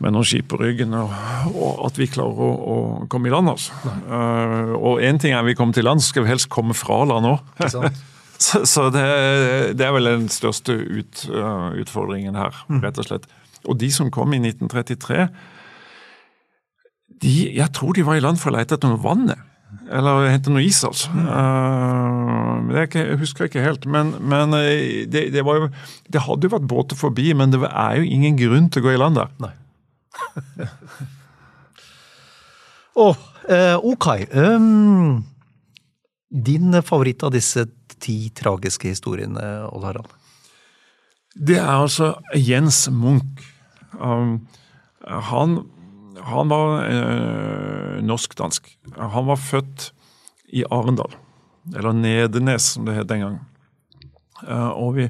[0.04, 1.12] med noen skip på ryggen, og,
[1.52, 2.78] og at vi klarer å, å,
[3.12, 3.52] komme i land.
[3.52, 3.76] altså.
[4.08, 7.02] Uh, og én ting er vi kommer til land, så skal vi helst komme fra
[7.10, 7.52] land òg.
[8.40, 9.04] så, så det,
[9.76, 12.80] det, er vel den største ut, uh, utfordringen her, mm.
[12.86, 13.28] rett og slett.
[13.68, 15.28] Og de som kom i 1933,
[17.20, 19.28] de, jeg tror de var i land for å lete etter noe vann.
[19.92, 21.12] Eller hente noe is, altså.
[21.12, 23.84] Uh, det ikke, jeg husker ikke helt.
[23.84, 25.68] Men, men det, det, jo,
[26.08, 28.96] det, hadde jo vært båter forbi, men det er jo ingen grunn til å gå
[28.96, 29.36] i land der.
[29.44, 29.58] Nei.
[32.94, 33.18] Oh,
[33.84, 34.08] ok.
[34.34, 35.24] Um,
[36.30, 37.66] din favoritt av disse
[38.00, 40.12] ti tragiske historiene, Odd Harald?
[41.36, 43.44] Det er altså Jens Munch.
[44.00, 44.48] Um,
[45.06, 45.64] han,
[46.22, 48.68] han, var eh, norsk-dansk.
[48.98, 49.92] Han var født
[50.54, 51.14] i Arendal.
[51.76, 53.40] Eller Nedenes, som det het den gang.
[54.44, 55.10] Uh, og vi,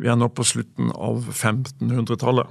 [0.00, 2.48] vi, er nå på slutten av 1500-tallet.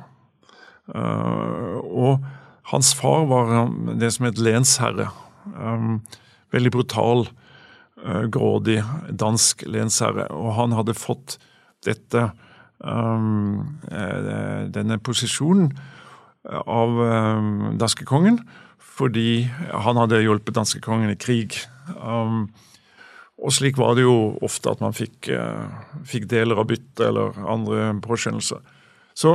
[0.90, 2.24] Eh, og
[2.72, 5.10] hans far var um, det som het lensherre.
[5.54, 6.02] Um,
[6.54, 7.28] veldig brutal,
[8.04, 10.28] eh, grådig dansk lensherre.
[10.34, 11.38] Og han hadde fått
[11.86, 12.32] dette
[12.80, 15.72] um, eh, denne posisjonen
[16.42, 16.96] av
[17.78, 18.40] danskekongen
[18.82, 21.54] fordi han hadde hjulpet danskekongen i krig.
[23.42, 27.34] Og slik var det jo ofte at man fikk, eh, fikk deler av byttet eller
[27.42, 28.62] andre påskjønnelser.
[29.18, 29.34] Så,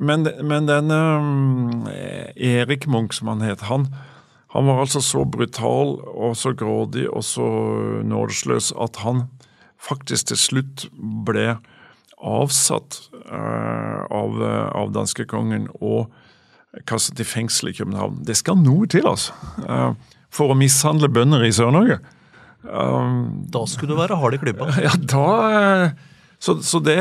[0.00, 0.98] men, men denne
[1.92, 3.88] eh, Erik Munch, som han het, han,
[4.54, 7.46] han var altså så brutal og så grådig og så
[8.06, 9.26] nådesløs at han
[9.76, 10.86] faktisk til slutt
[11.26, 11.56] ble
[12.16, 12.96] avsatt
[13.28, 14.38] uh, av,
[14.72, 16.08] av danskekongen og
[16.88, 18.22] kastet i fengsel i København.
[18.26, 19.36] Det skal noe til, altså.
[19.60, 19.92] Uh,
[20.32, 22.00] for å mishandle bønder i Sør-Norge.
[22.66, 24.70] Um, da skulle du være hard i klubba.
[24.86, 25.90] Ja, da uh,
[26.38, 26.98] Så, så det,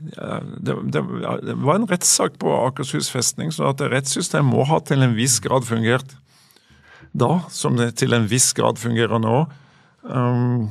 [0.00, 1.02] det, det,
[1.44, 5.38] det var en rettssak på Akershus festning, så at rettssystemet må ha til en viss
[5.44, 6.16] grad fungert
[7.12, 9.42] da, som det til en viss grad fungerer nå.
[10.06, 10.70] Um,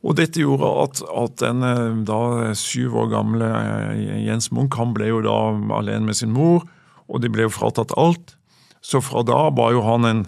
[0.00, 2.20] og dette gjorde at, at den da
[2.56, 3.48] syv år gamle
[4.24, 5.38] Jens Munch han ble jo da
[5.76, 6.64] alene med sin mor,
[7.10, 8.36] og de ble jo fratatt alt.
[8.80, 10.22] Så fra da var jo han en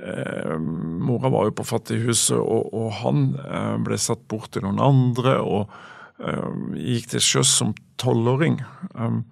[0.00, 4.80] eh, Mora var jo på fattighuset, og, og han eh, ble satt bort til noen
[4.80, 8.60] andre og eh, gikk til sjøs som tolvåring.
[8.94, 9.24] Um,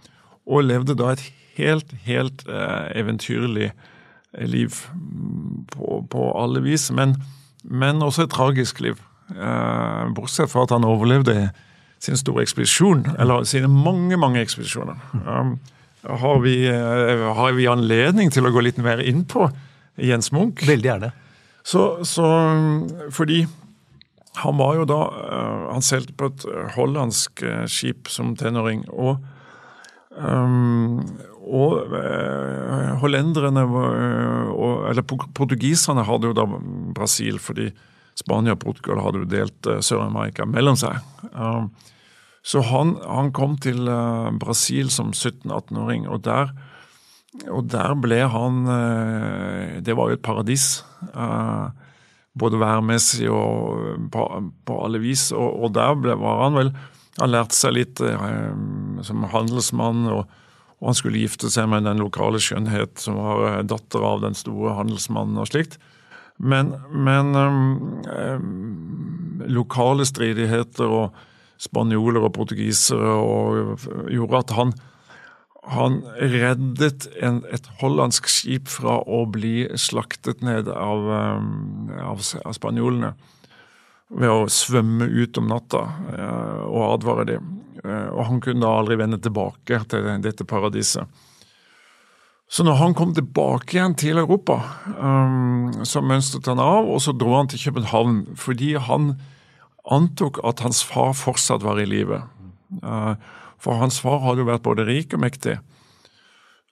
[0.46, 1.22] og levde da et
[1.56, 3.70] helt, helt eh, eventyrlig
[4.48, 4.76] liv
[5.72, 6.90] på, på alle vis.
[6.90, 7.16] Men,
[7.64, 9.00] men, også et tragisk liv.
[9.30, 11.50] Eh, bortsett fra at han overlevde
[12.02, 14.98] sin store ekspedisjon, eller sine mange, mange ekspedisjoner.
[16.02, 19.46] Har vi, eh, har vi, anledning til å gå litt mer inn på
[20.02, 20.64] Jens Munch?
[20.66, 21.12] Veldig gjerne.
[21.62, 22.26] Så, så,
[23.14, 23.44] fordi
[24.40, 28.86] han var jo da uh, Han seilte på et hollandsk uh, skip som tenåring.
[28.88, 29.20] Og,
[30.16, 31.02] um,
[31.42, 36.46] og uh, hollenderne og, Eller portugiserne hadde jo da
[36.96, 37.70] Brasil, fordi
[38.16, 41.00] Spania og Portugal hadde jo delt Sør-Amerika mellom seg.
[42.42, 46.26] Så han, han kom til uh, Brasil som 17-18-åring, og,
[47.46, 50.82] og, der ble han uh, Det var jo et paradis.
[51.14, 51.70] Uh,
[52.38, 54.26] både værmessig og på,
[54.64, 55.30] på alle vis.
[55.36, 56.74] Og, og der ble, var han vel
[57.20, 58.00] Han lærte seg litt
[59.04, 60.22] som handelsmann, og,
[60.78, 64.78] og, han skulle gifte seg med den lokale skjønnhet som var datter av den store
[64.78, 65.76] handelsmannen og slikt.
[66.40, 67.66] Men, men um,
[69.44, 71.20] lokale stridigheter og
[71.60, 74.72] spanjoler og portugisere, og gjorde at han,
[75.62, 81.06] han reddet en, et hollandsk skip fra å bli slaktet ned av,
[81.38, 83.12] um, av, av spanjolene
[84.12, 87.52] ved å svømme ut om natta uh, og advare dem.
[87.84, 91.06] Uh, og han kunne aldri vende tilbake til dette paradiset.
[92.52, 94.58] Så når han kom tilbake igjen til Europa,
[95.88, 99.14] så mønstret han av, og så dro han til København fordi han
[99.88, 102.18] antok at hans far fortsatt var i live.
[103.62, 105.60] For hans far hadde jo vært både rik og mektig.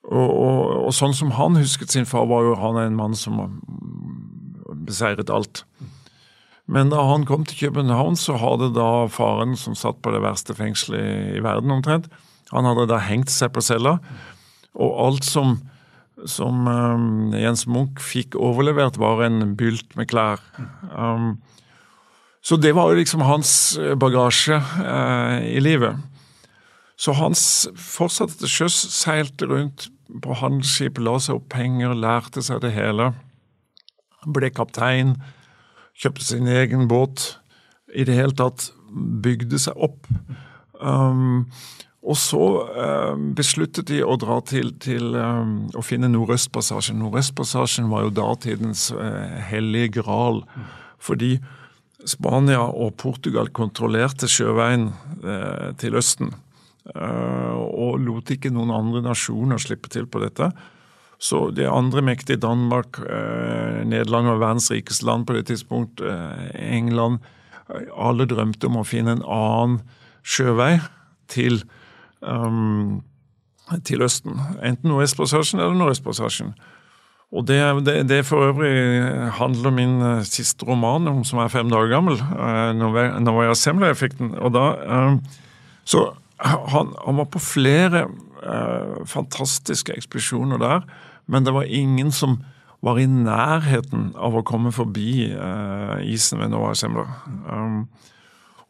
[0.01, 3.37] Og, og, og, sånn som han husket sin far, var jo han en mann som
[4.87, 5.63] beseiret alt.
[6.71, 10.55] Men da han kom til København, så hadde da faren, som satt på det verste
[10.57, 12.09] fengselet i, verden omtrent,
[12.51, 13.97] han hadde da hengt seg på cella.
[14.75, 15.57] Og alt som,
[16.27, 20.43] som um, Jens Munch fikk overlevert, var en bylt med klær.
[20.91, 21.37] Um,
[22.41, 23.53] så det var jo liksom hans
[24.01, 25.99] bagasje uh, i livet.
[27.01, 29.87] Så han fortsatte til sjøs, seilte rundt
[30.21, 33.11] på handelsskip, la seg opp penger, lærte seg det hele.
[34.29, 35.15] Ble kaptein,
[35.97, 37.39] kjøpte sin egen båt.
[37.89, 38.69] I det hele tatt
[39.23, 40.05] bygde seg opp.
[40.81, 41.47] Um,
[42.01, 47.01] og så um, besluttet de å dra til, til um, å finne Nordøstpassasjen.
[47.01, 50.41] Nordøstpassasjen var jo datidens uh, hellige gral.
[51.01, 51.35] Fordi
[52.09, 54.89] Spania og Portugal kontrollerte sjøveien
[55.25, 56.33] uh, til Østen.
[56.89, 60.49] Eh, og lot ikke noen andre nasjoner slippe til på dette.
[61.21, 66.75] Så det andre mektige Danmark, eh, Nederland var verdens rikeste land på det tidspunkt, eh,
[66.77, 67.19] England
[67.95, 69.77] Alle drømte om å finne en annen
[70.27, 70.81] sjøvei
[71.29, 71.63] til,
[72.21, 73.01] um,
[73.85, 74.35] til Østen.
[74.61, 76.53] Enten Nordøstpassasjen eller Nordøstpassasjen.
[77.31, 81.87] Og det, det, det, for øvrig handler min siste roman om, som er fem dager
[81.87, 82.73] gammel, uh,
[83.23, 84.35] Novaya Semla-effekten.
[84.35, 84.65] Og da,
[85.07, 85.21] um,
[85.85, 86.09] så
[86.41, 88.07] han, han, var på flere
[88.41, 90.87] eh, fantastiske ekspedisjoner der,
[91.29, 92.39] men det var ingen som
[92.81, 95.29] var i nærheten av å komme forbi
[96.01, 97.03] isen ved Nova Semla.
[97.45, 97.83] Um,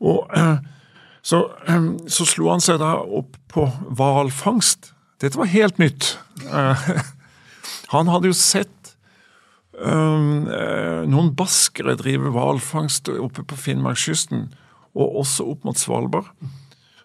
[0.03, 0.27] og
[1.29, 4.91] så, um, så, slo han seg da opp på hvalfangst.
[5.23, 6.17] Dette var helt nytt.
[7.91, 8.93] Han hadde jo sett
[9.75, 14.47] um, eh, noen baskere drive hvalfangst oppe på Finnmarkskysten,
[14.95, 16.31] og også opp mot Svalbard.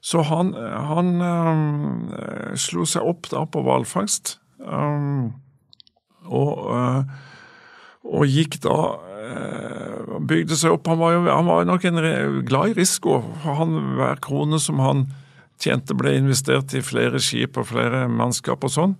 [0.07, 2.11] Så han, han um,
[2.55, 4.37] slo seg opp da på hvalfangst.
[4.63, 5.33] Um,
[6.31, 7.01] og, uh,
[8.07, 10.87] og, gikk da uh, bygde seg opp.
[10.93, 12.01] Han var, jo, han var nok en
[12.47, 13.19] glad i risiko.
[13.49, 15.09] Han, hver krone som han
[15.59, 18.99] tjente, ble investert i flere skip og flere mannskap og sånn.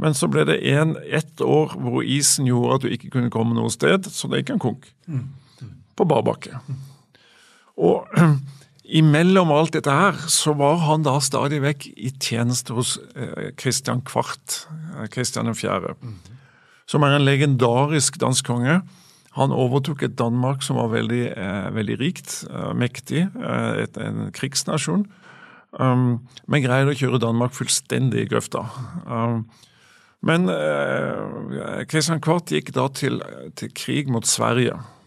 [0.00, 3.56] Men så ble det en, ett år hvor isen gjorde at du ikke kunne komme
[3.58, 4.92] noe sted, så det gikk en konk.
[5.98, 6.56] På bar bakke.
[7.76, 8.06] Og
[8.88, 14.00] imellom alt dette her, så var han da stadig vekk i tjeneste hos Kristian Christian
[14.08, 14.62] Kvart,
[15.12, 15.94] Christian 4.,
[16.88, 18.80] som er en legendarisk dansk konge.
[19.36, 24.32] Han overtok et Danmark som var veldig, eh, veldig rikt, eh, mektig, eh, et, en
[24.32, 25.06] krigsnasjon.
[25.78, 28.64] Um, men greide å kjøre Danmark fullstendig i grøfta.
[29.04, 29.44] Um,
[30.24, 33.20] men eh, Kristian Kvart gikk da til,
[33.58, 34.97] til krig mot Sverige, eh,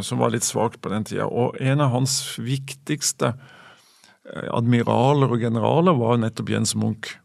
[0.00, 1.26] som var litt svakt på den tida.
[1.26, 7.16] Og en av hans viktigste eh, admiraler og generaler var nettopp Jens Munch.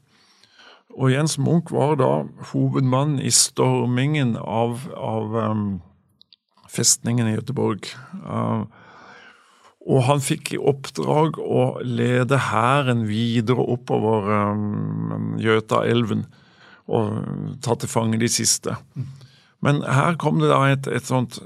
[0.93, 2.11] Og Jens Munch var da
[2.51, 5.65] hovedmann i stormingen av, av um,
[6.69, 7.89] festningen i Göteborg.
[8.21, 8.65] Uh,
[9.83, 16.27] og han fikk i oppdrag å lede hæren videre oppover um, Gjøtaelven
[16.93, 18.75] og ta til fange de siste.
[19.63, 21.37] Men her kom det da et, et sånt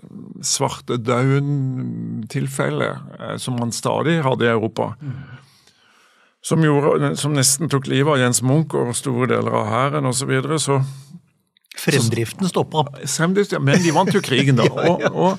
[0.45, 2.89] svartedauden-tilfelle,
[3.19, 4.85] eh, som man stadig hadde i Europa.
[6.41, 10.19] Som, gjorde, som nesten tok livet av Jens Munch og store deler av hæren osv.
[10.19, 10.75] Så, videre, så
[11.77, 12.79] Fremdriften stoppa.
[13.05, 14.63] Fremdrift, ja, men de vant jo krigen, da.
[14.89, 15.37] Og, og,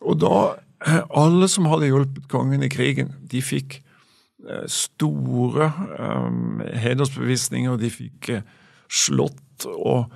[0.00, 0.36] og da
[0.84, 3.70] eh, Alle som hadde hjulpet kongen i krigen, de fikk
[4.44, 7.72] eh, store um, hedersbevisninger.
[7.80, 8.42] De fikk
[8.90, 10.10] slått og,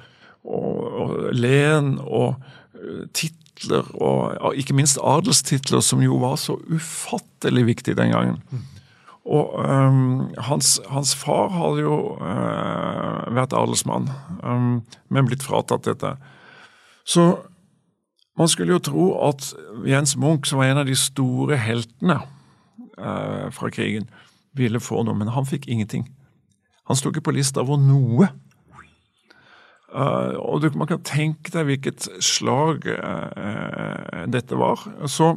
[0.45, 7.66] og, og len og uh, titler, og, ikke minst adelstitler, som jo var så ufattelig
[7.70, 8.40] viktig den gangen.
[9.24, 14.11] Og um, hans, hans, far hadde jo uh, vært adelsmann,
[14.45, 16.12] um, men blitt fratatt dette.
[17.09, 17.30] Så
[18.36, 19.55] man skulle jo tro at
[19.88, 22.18] Jens Munch, som var en av de store heltene
[22.99, 24.11] uh, fra krigen,
[24.55, 26.05] ville få noe, men han fikk ingenting.
[26.90, 28.28] Han sto ikke på lista over noe.
[29.95, 32.86] Uh, og du, Man kan tenke deg hvilket slag
[34.26, 34.82] dette var.
[35.07, 35.36] Så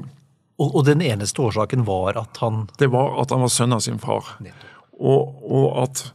[0.57, 3.83] og, og, den eneste årsaken var at han Det var at han var sønn av
[3.85, 4.37] sin far.
[4.97, 6.07] Og, og, at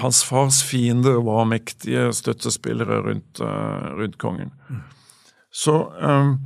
[0.00, 4.52] hans fars fiender var mektige støttespillere rundt, uh, rundt kongen.
[4.68, 4.82] Mm.
[5.52, 6.38] Så um,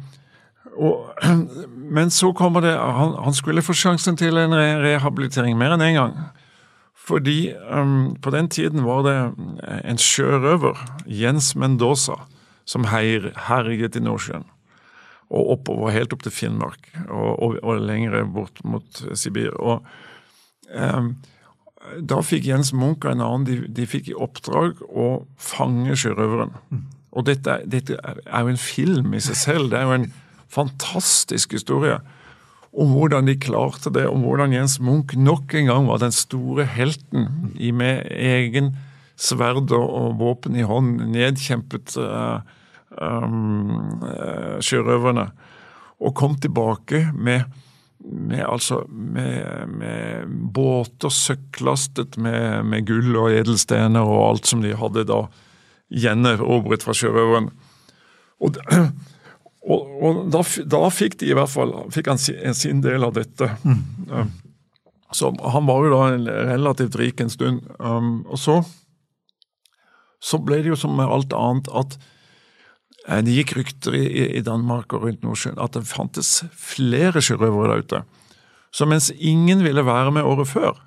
[0.77, 1.11] og,
[1.93, 5.85] Men så kommer det han, han, skulle få sjansen til en re rehabilitering mer enn
[5.85, 6.15] én en gang.
[7.03, 9.17] Fordi um, på den tiden var det
[9.83, 12.21] en sjørøver, Jens Mendoza,
[12.65, 14.47] som herjet i Nordsjøen
[15.33, 19.55] og oppover, helt opp til Finnmark og, og, og lenger bort mot Sibir.
[19.57, 19.81] Og
[20.77, 21.15] um,
[22.09, 26.53] Da fikk Jens Munch og en annen de, de fikk i oppdrag å fange sjørøveren.
[26.71, 26.83] Mm.
[27.13, 29.73] Og dette, dette, er jo en film i seg selv.
[29.73, 30.13] Det er jo en
[30.53, 31.99] fantastisk historie
[32.73, 36.65] om hvordan de klarte det, om hvordan Jens Munch nok en gang var den store
[36.65, 38.73] helten i med egen
[39.21, 42.41] sverd og våpen i hånd nedkjempet uh,
[42.97, 44.01] um,
[44.65, 45.29] sjørøverne,
[46.03, 47.45] og kom tilbake med,
[48.01, 55.07] med, altså, med, med båter søkklastet med, gull og edelstener og alt som de hadde
[55.13, 55.27] da
[55.93, 57.53] gjenerobret fra sjørøveren.
[58.43, 58.59] Og,
[59.63, 63.15] og, og da, da, fikk de i hvert fall fikk han sin, sin del av
[63.15, 63.47] dette.
[63.63, 64.33] Mm.
[65.15, 67.61] Så han var jo da relativt rik en stund.
[67.79, 68.57] Um, og så,
[70.25, 71.95] så ble det jo som med alt annet at
[73.09, 74.05] Eh, det gikk rykter i,
[74.39, 78.03] i Danmark og rundt Nordsjøen at det fantes flere sjørøvere der ute.
[78.73, 80.79] Så mens ingen ville være med året før,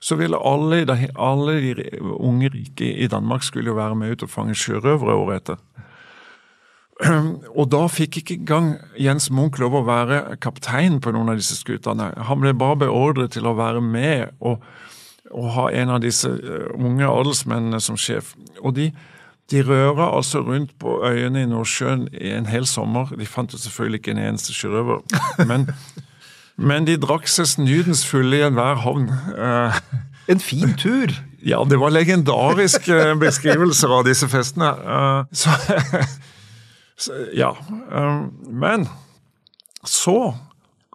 [0.00, 0.86] så ville alle,
[1.20, 5.42] alle de unge rike i Danmark skulle jo være med ut og fange sjørøvere året
[5.42, 5.58] etter.
[7.58, 8.70] Og da fikk ikke engang
[9.00, 12.10] Jens Munch lov å være kaptein på noen av disse skutene.
[12.28, 14.60] Han ble bare beordret til å være med og,
[15.30, 18.34] og ha en av disse eh, unge adelsmennene som sjef.
[18.60, 18.90] Og de,
[19.52, 23.14] de røra altså rundt på øyene i Nordsjøen i en hel sommer.
[23.16, 25.02] De fant jo selvfølgelig ikke en eneste sjørøver.
[25.50, 25.68] Men,
[26.60, 29.08] men, de drakk seg snydens fulle i enhver havn.
[29.32, 29.82] Eh,
[30.28, 31.16] en fin tur!
[31.40, 34.74] Ja, det var legendariske beskrivelser av disse festene.
[34.76, 35.54] Eh, så,
[37.32, 37.56] ja.
[37.92, 38.88] Eh, men
[39.84, 40.34] så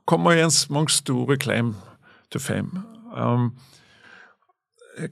[0.05, 1.75] kommer Jens Munchs store claim
[2.29, 2.83] to fame.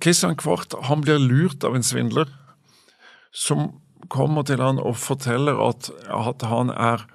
[0.04, 2.30] Christian Kvart han blir lurt av en svindler
[3.34, 3.72] som
[4.12, 7.08] kommer til han og forteller at, at han er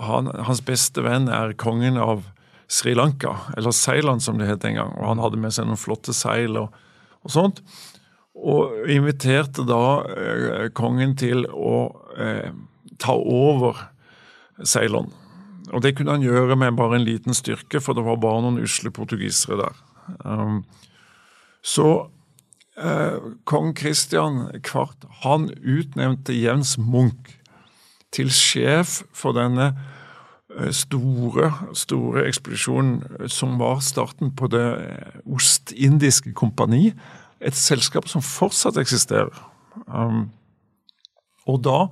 [0.00, 2.24] han, Hans beste venn er kongen av
[2.72, 4.92] Sri Lanka, eller Seiland som det het en gang.
[4.96, 6.72] og Han hadde med seg noen flotte seil og,
[7.20, 7.60] og sånt.
[8.32, 11.74] Og inviterte da eh, kongen til å
[12.16, 12.48] eh,
[13.00, 13.78] ta over
[14.64, 15.12] Ceylon.
[15.72, 18.62] Og det kunne han gjøre med bare en liten styrke, for det var bare noen
[18.62, 19.78] usle portugisere der.
[20.26, 20.64] Um,
[21.62, 22.08] så
[22.76, 27.36] eh, kong Kristian Kvart han utnevnte Jens Munch
[28.12, 29.70] til sjef for denne
[30.58, 34.66] eh, store, store ekspedisjonen som var starten på Det
[35.24, 36.92] ostindiske kompani.
[37.40, 39.32] Et selskap som fortsatt eksisterer.
[39.86, 40.30] Um,
[41.46, 41.86] og da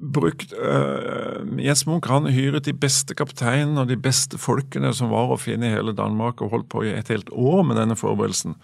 [0.00, 5.32] brukt uh, Jens Munch han hyret de beste kapteinene og de beste folkene som var
[5.32, 8.56] å finne i hele Danmark, og holdt på i et helt år med denne forberedelsen.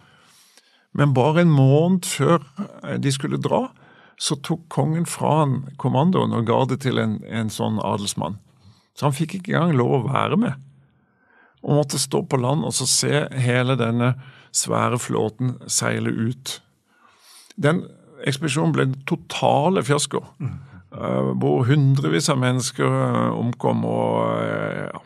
[0.97, 2.43] Men bare en måned før
[2.99, 3.69] de skulle dra,
[4.21, 8.37] så tok kongen fra han kommandoen og ga det til en, en sånn adelsmann.
[8.99, 10.67] Så han fikk ikke engang lov å være med.
[11.65, 14.13] Og måtte stå på land og så se hele denne
[14.57, 16.59] svære flåten seile ut.
[17.57, 17.85] Den
[18.27, 20.25] ekspedisjonen ble en totale fiasko.
[20.41, 20.59] Mm.
[20.91, 23.85] Uh, hvor hundrevis av mennesker uh, omkom.
[23.87, 25.03] og uh, ja.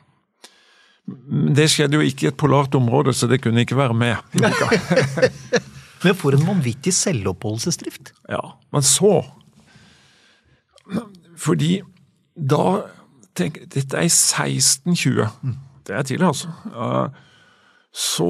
[1.55, 4.17] Det skjedde jo ikke i et polart område, så det kunne ikke være med.
[6.05, 8.13] Men for en vanvittig selvoppholdelsesdrift.
[8.29, 9.23] Ja, men så
[11.41, 11.79] Fordi
[12.37, 12.91] da
[13.37, 15.31] tenk, Dette er i 1620.
[15.41, 15.55] Mm.
[15.89, 16.53] Det er tidlig, altså.
[17.95, 18.29] Så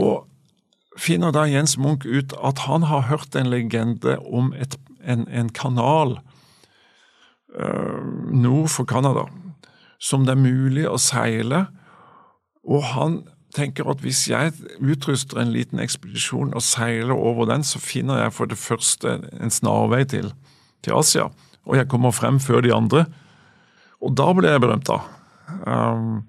[0.99, 5.51] finner da Jens Munch ut at han har hørt en legende om et, en, en,
[5.51, 6.19] kanal
[7.55, 9.29] nord for Canada
[10.05, 11.67] som det er mulig å seile.
[12.65, 13.23] Og han
[13.55, 14.53] tenker at hvis jeg
[14.83, 19.55] utruster en liten ekspedisjon og seiler over den, så finner jeg for det første en
[19.55, 20.33] snarvei til,
[20.85, 21.29] til Asia.
[21.65, 23.07] Og jeg kommer frem før de andre.
[24.05, 25.01] Og da ble jeg berømt, da.
[25.65, 26.25] Um,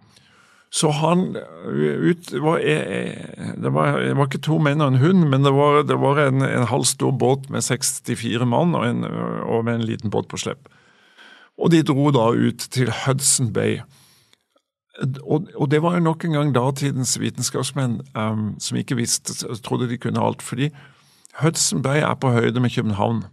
[0.75, 5.47] så han ut, var, det, var, det, var, ikke to menn og en hund, men
[5.47, 9.61] det var, det var en, en halv stor båt med 64 mann og, en, og,
[9.63, 10.67] med en liten båt på slepp.
[11.57, 13.79] Og de dro da ut til Hudson Bay.
[15.23, 19.33] Og, og det var jo nok en gang datidens vitenskapsmenn um, som ikke visste,
[19.63, 20.41] trodde de kunne alt.
[20.43, 20.69] Fordi
[21.41, 23.23] Hudson Bay er på høyde med København.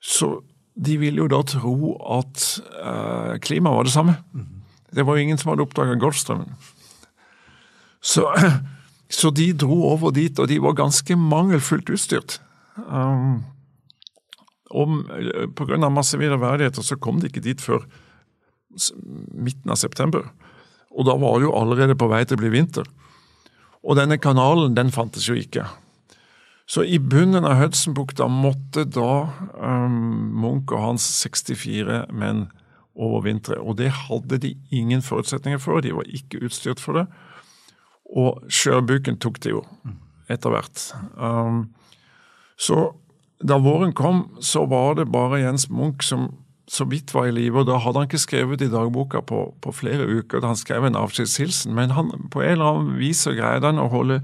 [0.00, 0.40] Så
[0.84, 2.44] de ville jo da tro at
[2.80, 4.16] uh, klimaet var det samme.
[4.32, 4.58] Mm.
[4.94, 6.54] Det var jo ingen som hadde oppdaga Golfstrømmen.
[8.00, 8.24] Så,
[9.20, 12.40] så, de dro over dit, og de var ganske mangelfullt utstyrt.
[12.76, 13.44] Um,
[14.68, 15.88] Pga.
[15.88, 17.86] masse viderverdigheter så kom de ikke dit før
[19.32, 20.28] midten av september.
[20.92, 22.88] Og da var det jo allerede på vei til å bli vinter.
[23.84, 25.64] Og denne kanalen, den fantes jo ikke.
[26.68, 32.48] Så i bunnen av Hudsonbukta måtte da um, Munch og hans 64 menn
[32.98, 33.56] overvintre.
[33.62, 37.06] Og det hadde de ingen forutsetninger for, de var ikke utstyrt for det.
[38.08, 39.62] Og sjøbuken tok det jo
[40.28, 40.82] etter hvert.
[41.16, 41.70] Um,
[42.60, 42.90] så
[43.44, 46.30] da våren kom, så var det bare Jens Munch som
[46.68, 47.62] så vidt var i live.
[47.62, 50.40] Og da hadde han ikke skrevet i dagboka på, på flere uker.
[50.40, 53.80] da Han skrev en avskjedshilsen, men han, på en eller annen vis så greide han
[53.80, 54.20] å holde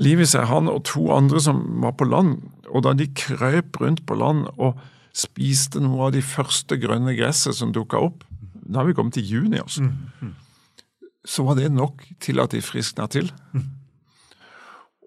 [0.00, 2.40] liv i seg, han og to andre som var på land.
[2.72, 4.80] Og da de krøp rundt på land og
[5.14, 8.24] spiste noe av de første grønne gresset som dukka opp.
[8.64, 9.84] Da har vi kommet til juni, altså.
[9.86, 10.34] Mm, mm.
[11.24, 13.30] Så var det nok til at de friskna til.
[13.54, 13.68] Mm.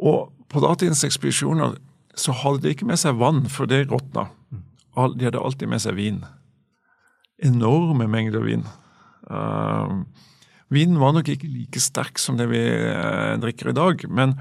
[0.08, 1.76] Og på datidens ekspedisjoner
[2.18, 4.28] så hadde de ikke med seg vann, for det råtna.
[5.16, 6.22] De hadde alltid med seg vin.
[7.46, 8.66] Enorme mengder vin.
[9.30, 10.02] Uh,
[10.74, 14.38] vinen var nok ikke like sterk som det vi uh, drikker i dag, men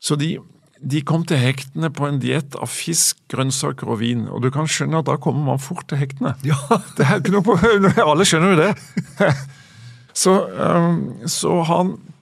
[0.00, 0.36] så de
[0.76, 4.26] de kom til hektene på en diett av fisk, grønnsaker og vin.
[4.28, 6.34] Og du kan skjønne at da kommer man fort til hektene.
[6.46, 6.58] Ja.
[6.98, 7.56] Det er ikke noe på,
[8.10, 9.30] alle skjønner jo det.
[10.16, 12.15] Så, um, så han eh,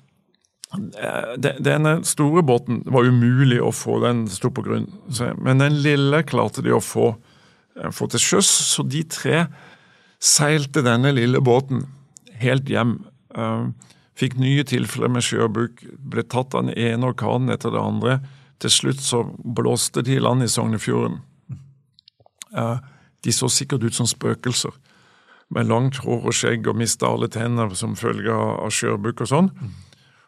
[1.39, 4.89] Denne store båten var umulig å få den stå på grunn.
[5.39, 7.15] Men den lille klarte de å få,
[7.79, 8.51] eh, få til sjøs.
[8.75, 9.47] Så de tre
[10.19, 11.87] seilte denne lille båten
[12.41, 13.05] helt hjem.
[13.35, 13.75] Um,
[14.15, 18.21] fikk nye tilfeller med sjøbruk, ble tatt av den ene orkanen etter det andre
[18.63, 21.21] til slutt så blåste de i land i Sognefjorden.
[23.25, 24.73] De så sikkert ut som spøkelser,
[25.53, 29.51] med langt hår og skjegg og mista alle tenner som følge av sjøbruk og sånn.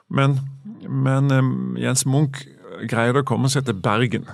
[0.08, 0.38] Men,
[0.86, 1.32] men
[1.80, 2.44] Jens Munch
[2.90, 4.28] greide å komme seg til Bergen,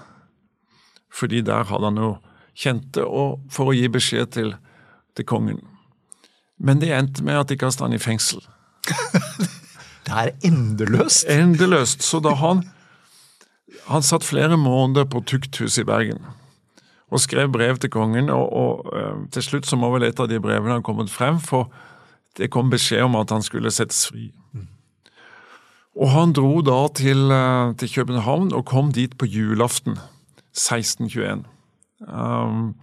[1.13, 2.13] fordi der hadde han jo
[2.59, 4.53] kjente og for å gi beskjed til,
[5.17, 5.63] til kongen.
[6.63, 8.43] Men det endte med at de kastet han i fengsel.
[10.07, 11.25] det er endeløst!
[11.31, 12.05] Endeløst.
[12.05, 12.65] Så da han
[13.85, 16.23] han satt flere måneder på tukthuset i Bergen
[17.13, 18.31] og skrev brev til kongen.
[18.31, 21.69] og, og Til slutt så må vel et av de brevene ha kommet frem, for
[22.39, 24.31] det kom beskjed om at han skulle settes fri.
[24.53, 24.69] Mm.
[25.93, 29.99] Og Han dro da til, uh, til, København og kom dit på julaften
[30.57, 31.45] 1621.
[32.09, 32.75] Um,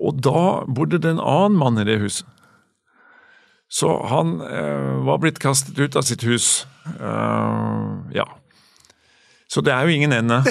[0.00, 2.26] og da bodde det en annen mann i det huset
[3.68, 6.66] Så han uh, var blitt kastet ut av sitt hus.
[7.00, 8.28] Uh, ja.
[9.48, 10.42] Så det er jo ingen ende.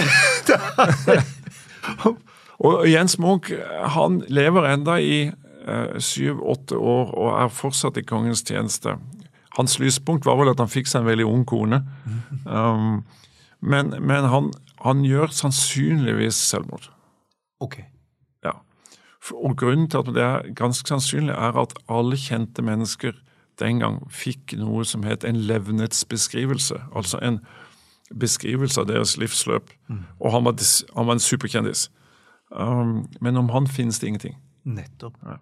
[2.65, 3.53] og Jens Munch
[3.95, 5.29] han lever enda i
[6.01, 8.95] syv-åtte år og er fortsatt i kongens tjeneste.
[9.59, 11.81] Hans lyspunkt var vel at han fikk seg en veldig ung kone.
[12.45, 13.01] Um,
[13.59, 14.53] men, men han,
[14.85, 16.87] han, gjør sannsynligvis selvmord.
[17.59, 17.81] Ok.
[18.45, 18.55] Ja.
[19.35, 23.19] Og grunnen til at det er ganske sannsynlig, er at alle kjente mennesker
[23.59, 26.79] den gang fikk noe som het en levnetsbeskrivelse.
[26.95, 27.41] Altså en
[28.15, 29.75] beskrivelse av deres livsløp.
[29.91, 30.05] Mm.
[30.23, 30.55] Og han var,
[30.95, 31.89] han var, en superkjendis.
[32.55, 34.39] Um, men om han finnes det ingenting.
[34.63, 35.19] Nettopp.
[35.27, 35.41] Ja.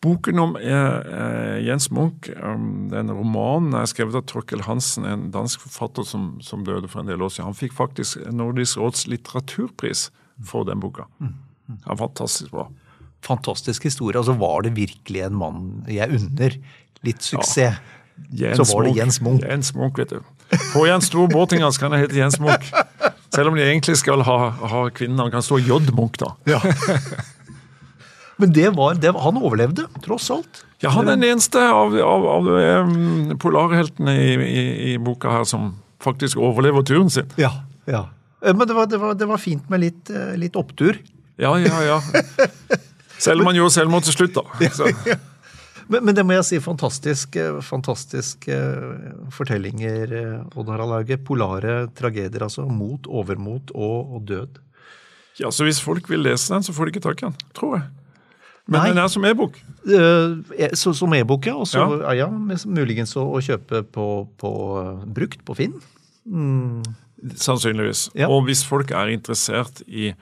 [0.00, 5.60] Boken om eh, Jens Munch, um, den romanen, er skrevet av Torkel Hansen, en dansk
[5.66, 7.50] forfatter som, som, døde for en del år siden.
[7.50, 10.06] Han fikk faktisk Nordisk råds litteraturpris
[10.48, 11.04] for den boka.
[11.20, 11.34] Mm.
[11.84, 12.70] var Ja, fantastisk bra.
[13.26, 14.16] Fantastisk historie.
[14.16, 16.56] Altså Var det virkelig en mann jeg unner
[17.04, 17.76] litt suksess?
[18.32, 18.54] Ja.
[18.56, 19.44] så var det Jens Munch.
[19.44, 20.24] Jens Munch, vet du.
[20.72, 22.72] Får jeg en stor båting, så kan jeg hete Jens Munch.
[23.30, 25.20] Selv om de egentlig skal ha, ha kvinnen.
[25.20, 25.92] Han kan stå J.
[25.92, 26.32] Munch, da.
[26.48, 26.62] Ja.
[28.40, 30.62] Men det var, det, han overlevde, tross alt.
[30.80, 34.62] Ja, han er den eneste av, av, av um, polarheltene i, i,
[34.92, 37.28] i, boka her som faktisk overlever turen sin.
[37.40, 37.52] Ja,
[37.84, 38.06] ja.
[38.40, 40.96] Eh, men det var, det var, det var fint med litt, eh, litt, opptur.
[41.40, 41.98] Ja, ja, ja.
[43.20, 44.70] Selv om han gjorde selvmord til slutt, da.
[44.72, 44.88] Så.
[45.92, 48.56] men, men, det må jeg si, fantastiske, fantastiske
[49.36, 50.16] fortellinger,
[50.54, 51.20] Odd Harald Hauge.
[51.28, 52.64] Polare tragedier, altså.
[52.64, 54.60] Mot, overmot og, og død.
[55.40, 57.76] Ja, så Hvis folk vil lese den, så får de ikke tak i den, tror
[57.76, 57.88] jeg.
[58.68, 58.88] Men Nei.
[58.92, 59.56] den er som e-bok?
[59.88, 61.56] Uh, som e-bok, ja.
[61.58, 62.26] Og så ja.
[62.26, 62.28] ja,
[62.66, 64.08] muligens å, å kjøpe på,
[64.40, 64.50] på,
[65.16, 65.78] brukt på Finn.
[66.28, 66.82] Mm.
[67.40, 68.08] Sannsynligvis.
[68.18, 68.28] Ja.
[68.30, 70.12] Og hvis folk er interessert i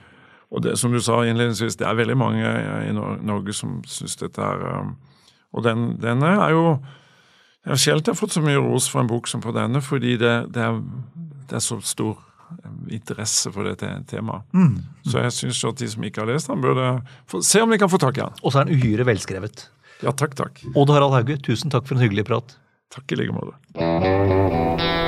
[0.49, 2.53] og det, som du sa innledningsvis, det er veldig mange
[2.87, 4.63] i Norge som syns dette er
[5.53, 6.63] Og den, denne er jo
[7.65, 10.53] Jeg har sjelden fått så mye ros for en bok som på denne, fordi det,
[10.55, 10.81] det, er,
[11.49, 12.17] det er så stor
[12.89, 14.45] interesse for dette temaet.
[14.53, 14.77] Mm.
[15.07, 17.91] Så jeg syns at de som ikke har lest den, burde se om de kan
[17.91, 18.41] få tak i den.
[18.43, 19.67] Og så er den uhyre velskrevet.
[20.05, 20.63] Ja, takk, takk.
[20.75, 22.55] Odd Harald Hauge, tusen takk for en hyggelig prat.
[22.95, 25.07] Takk i like måte.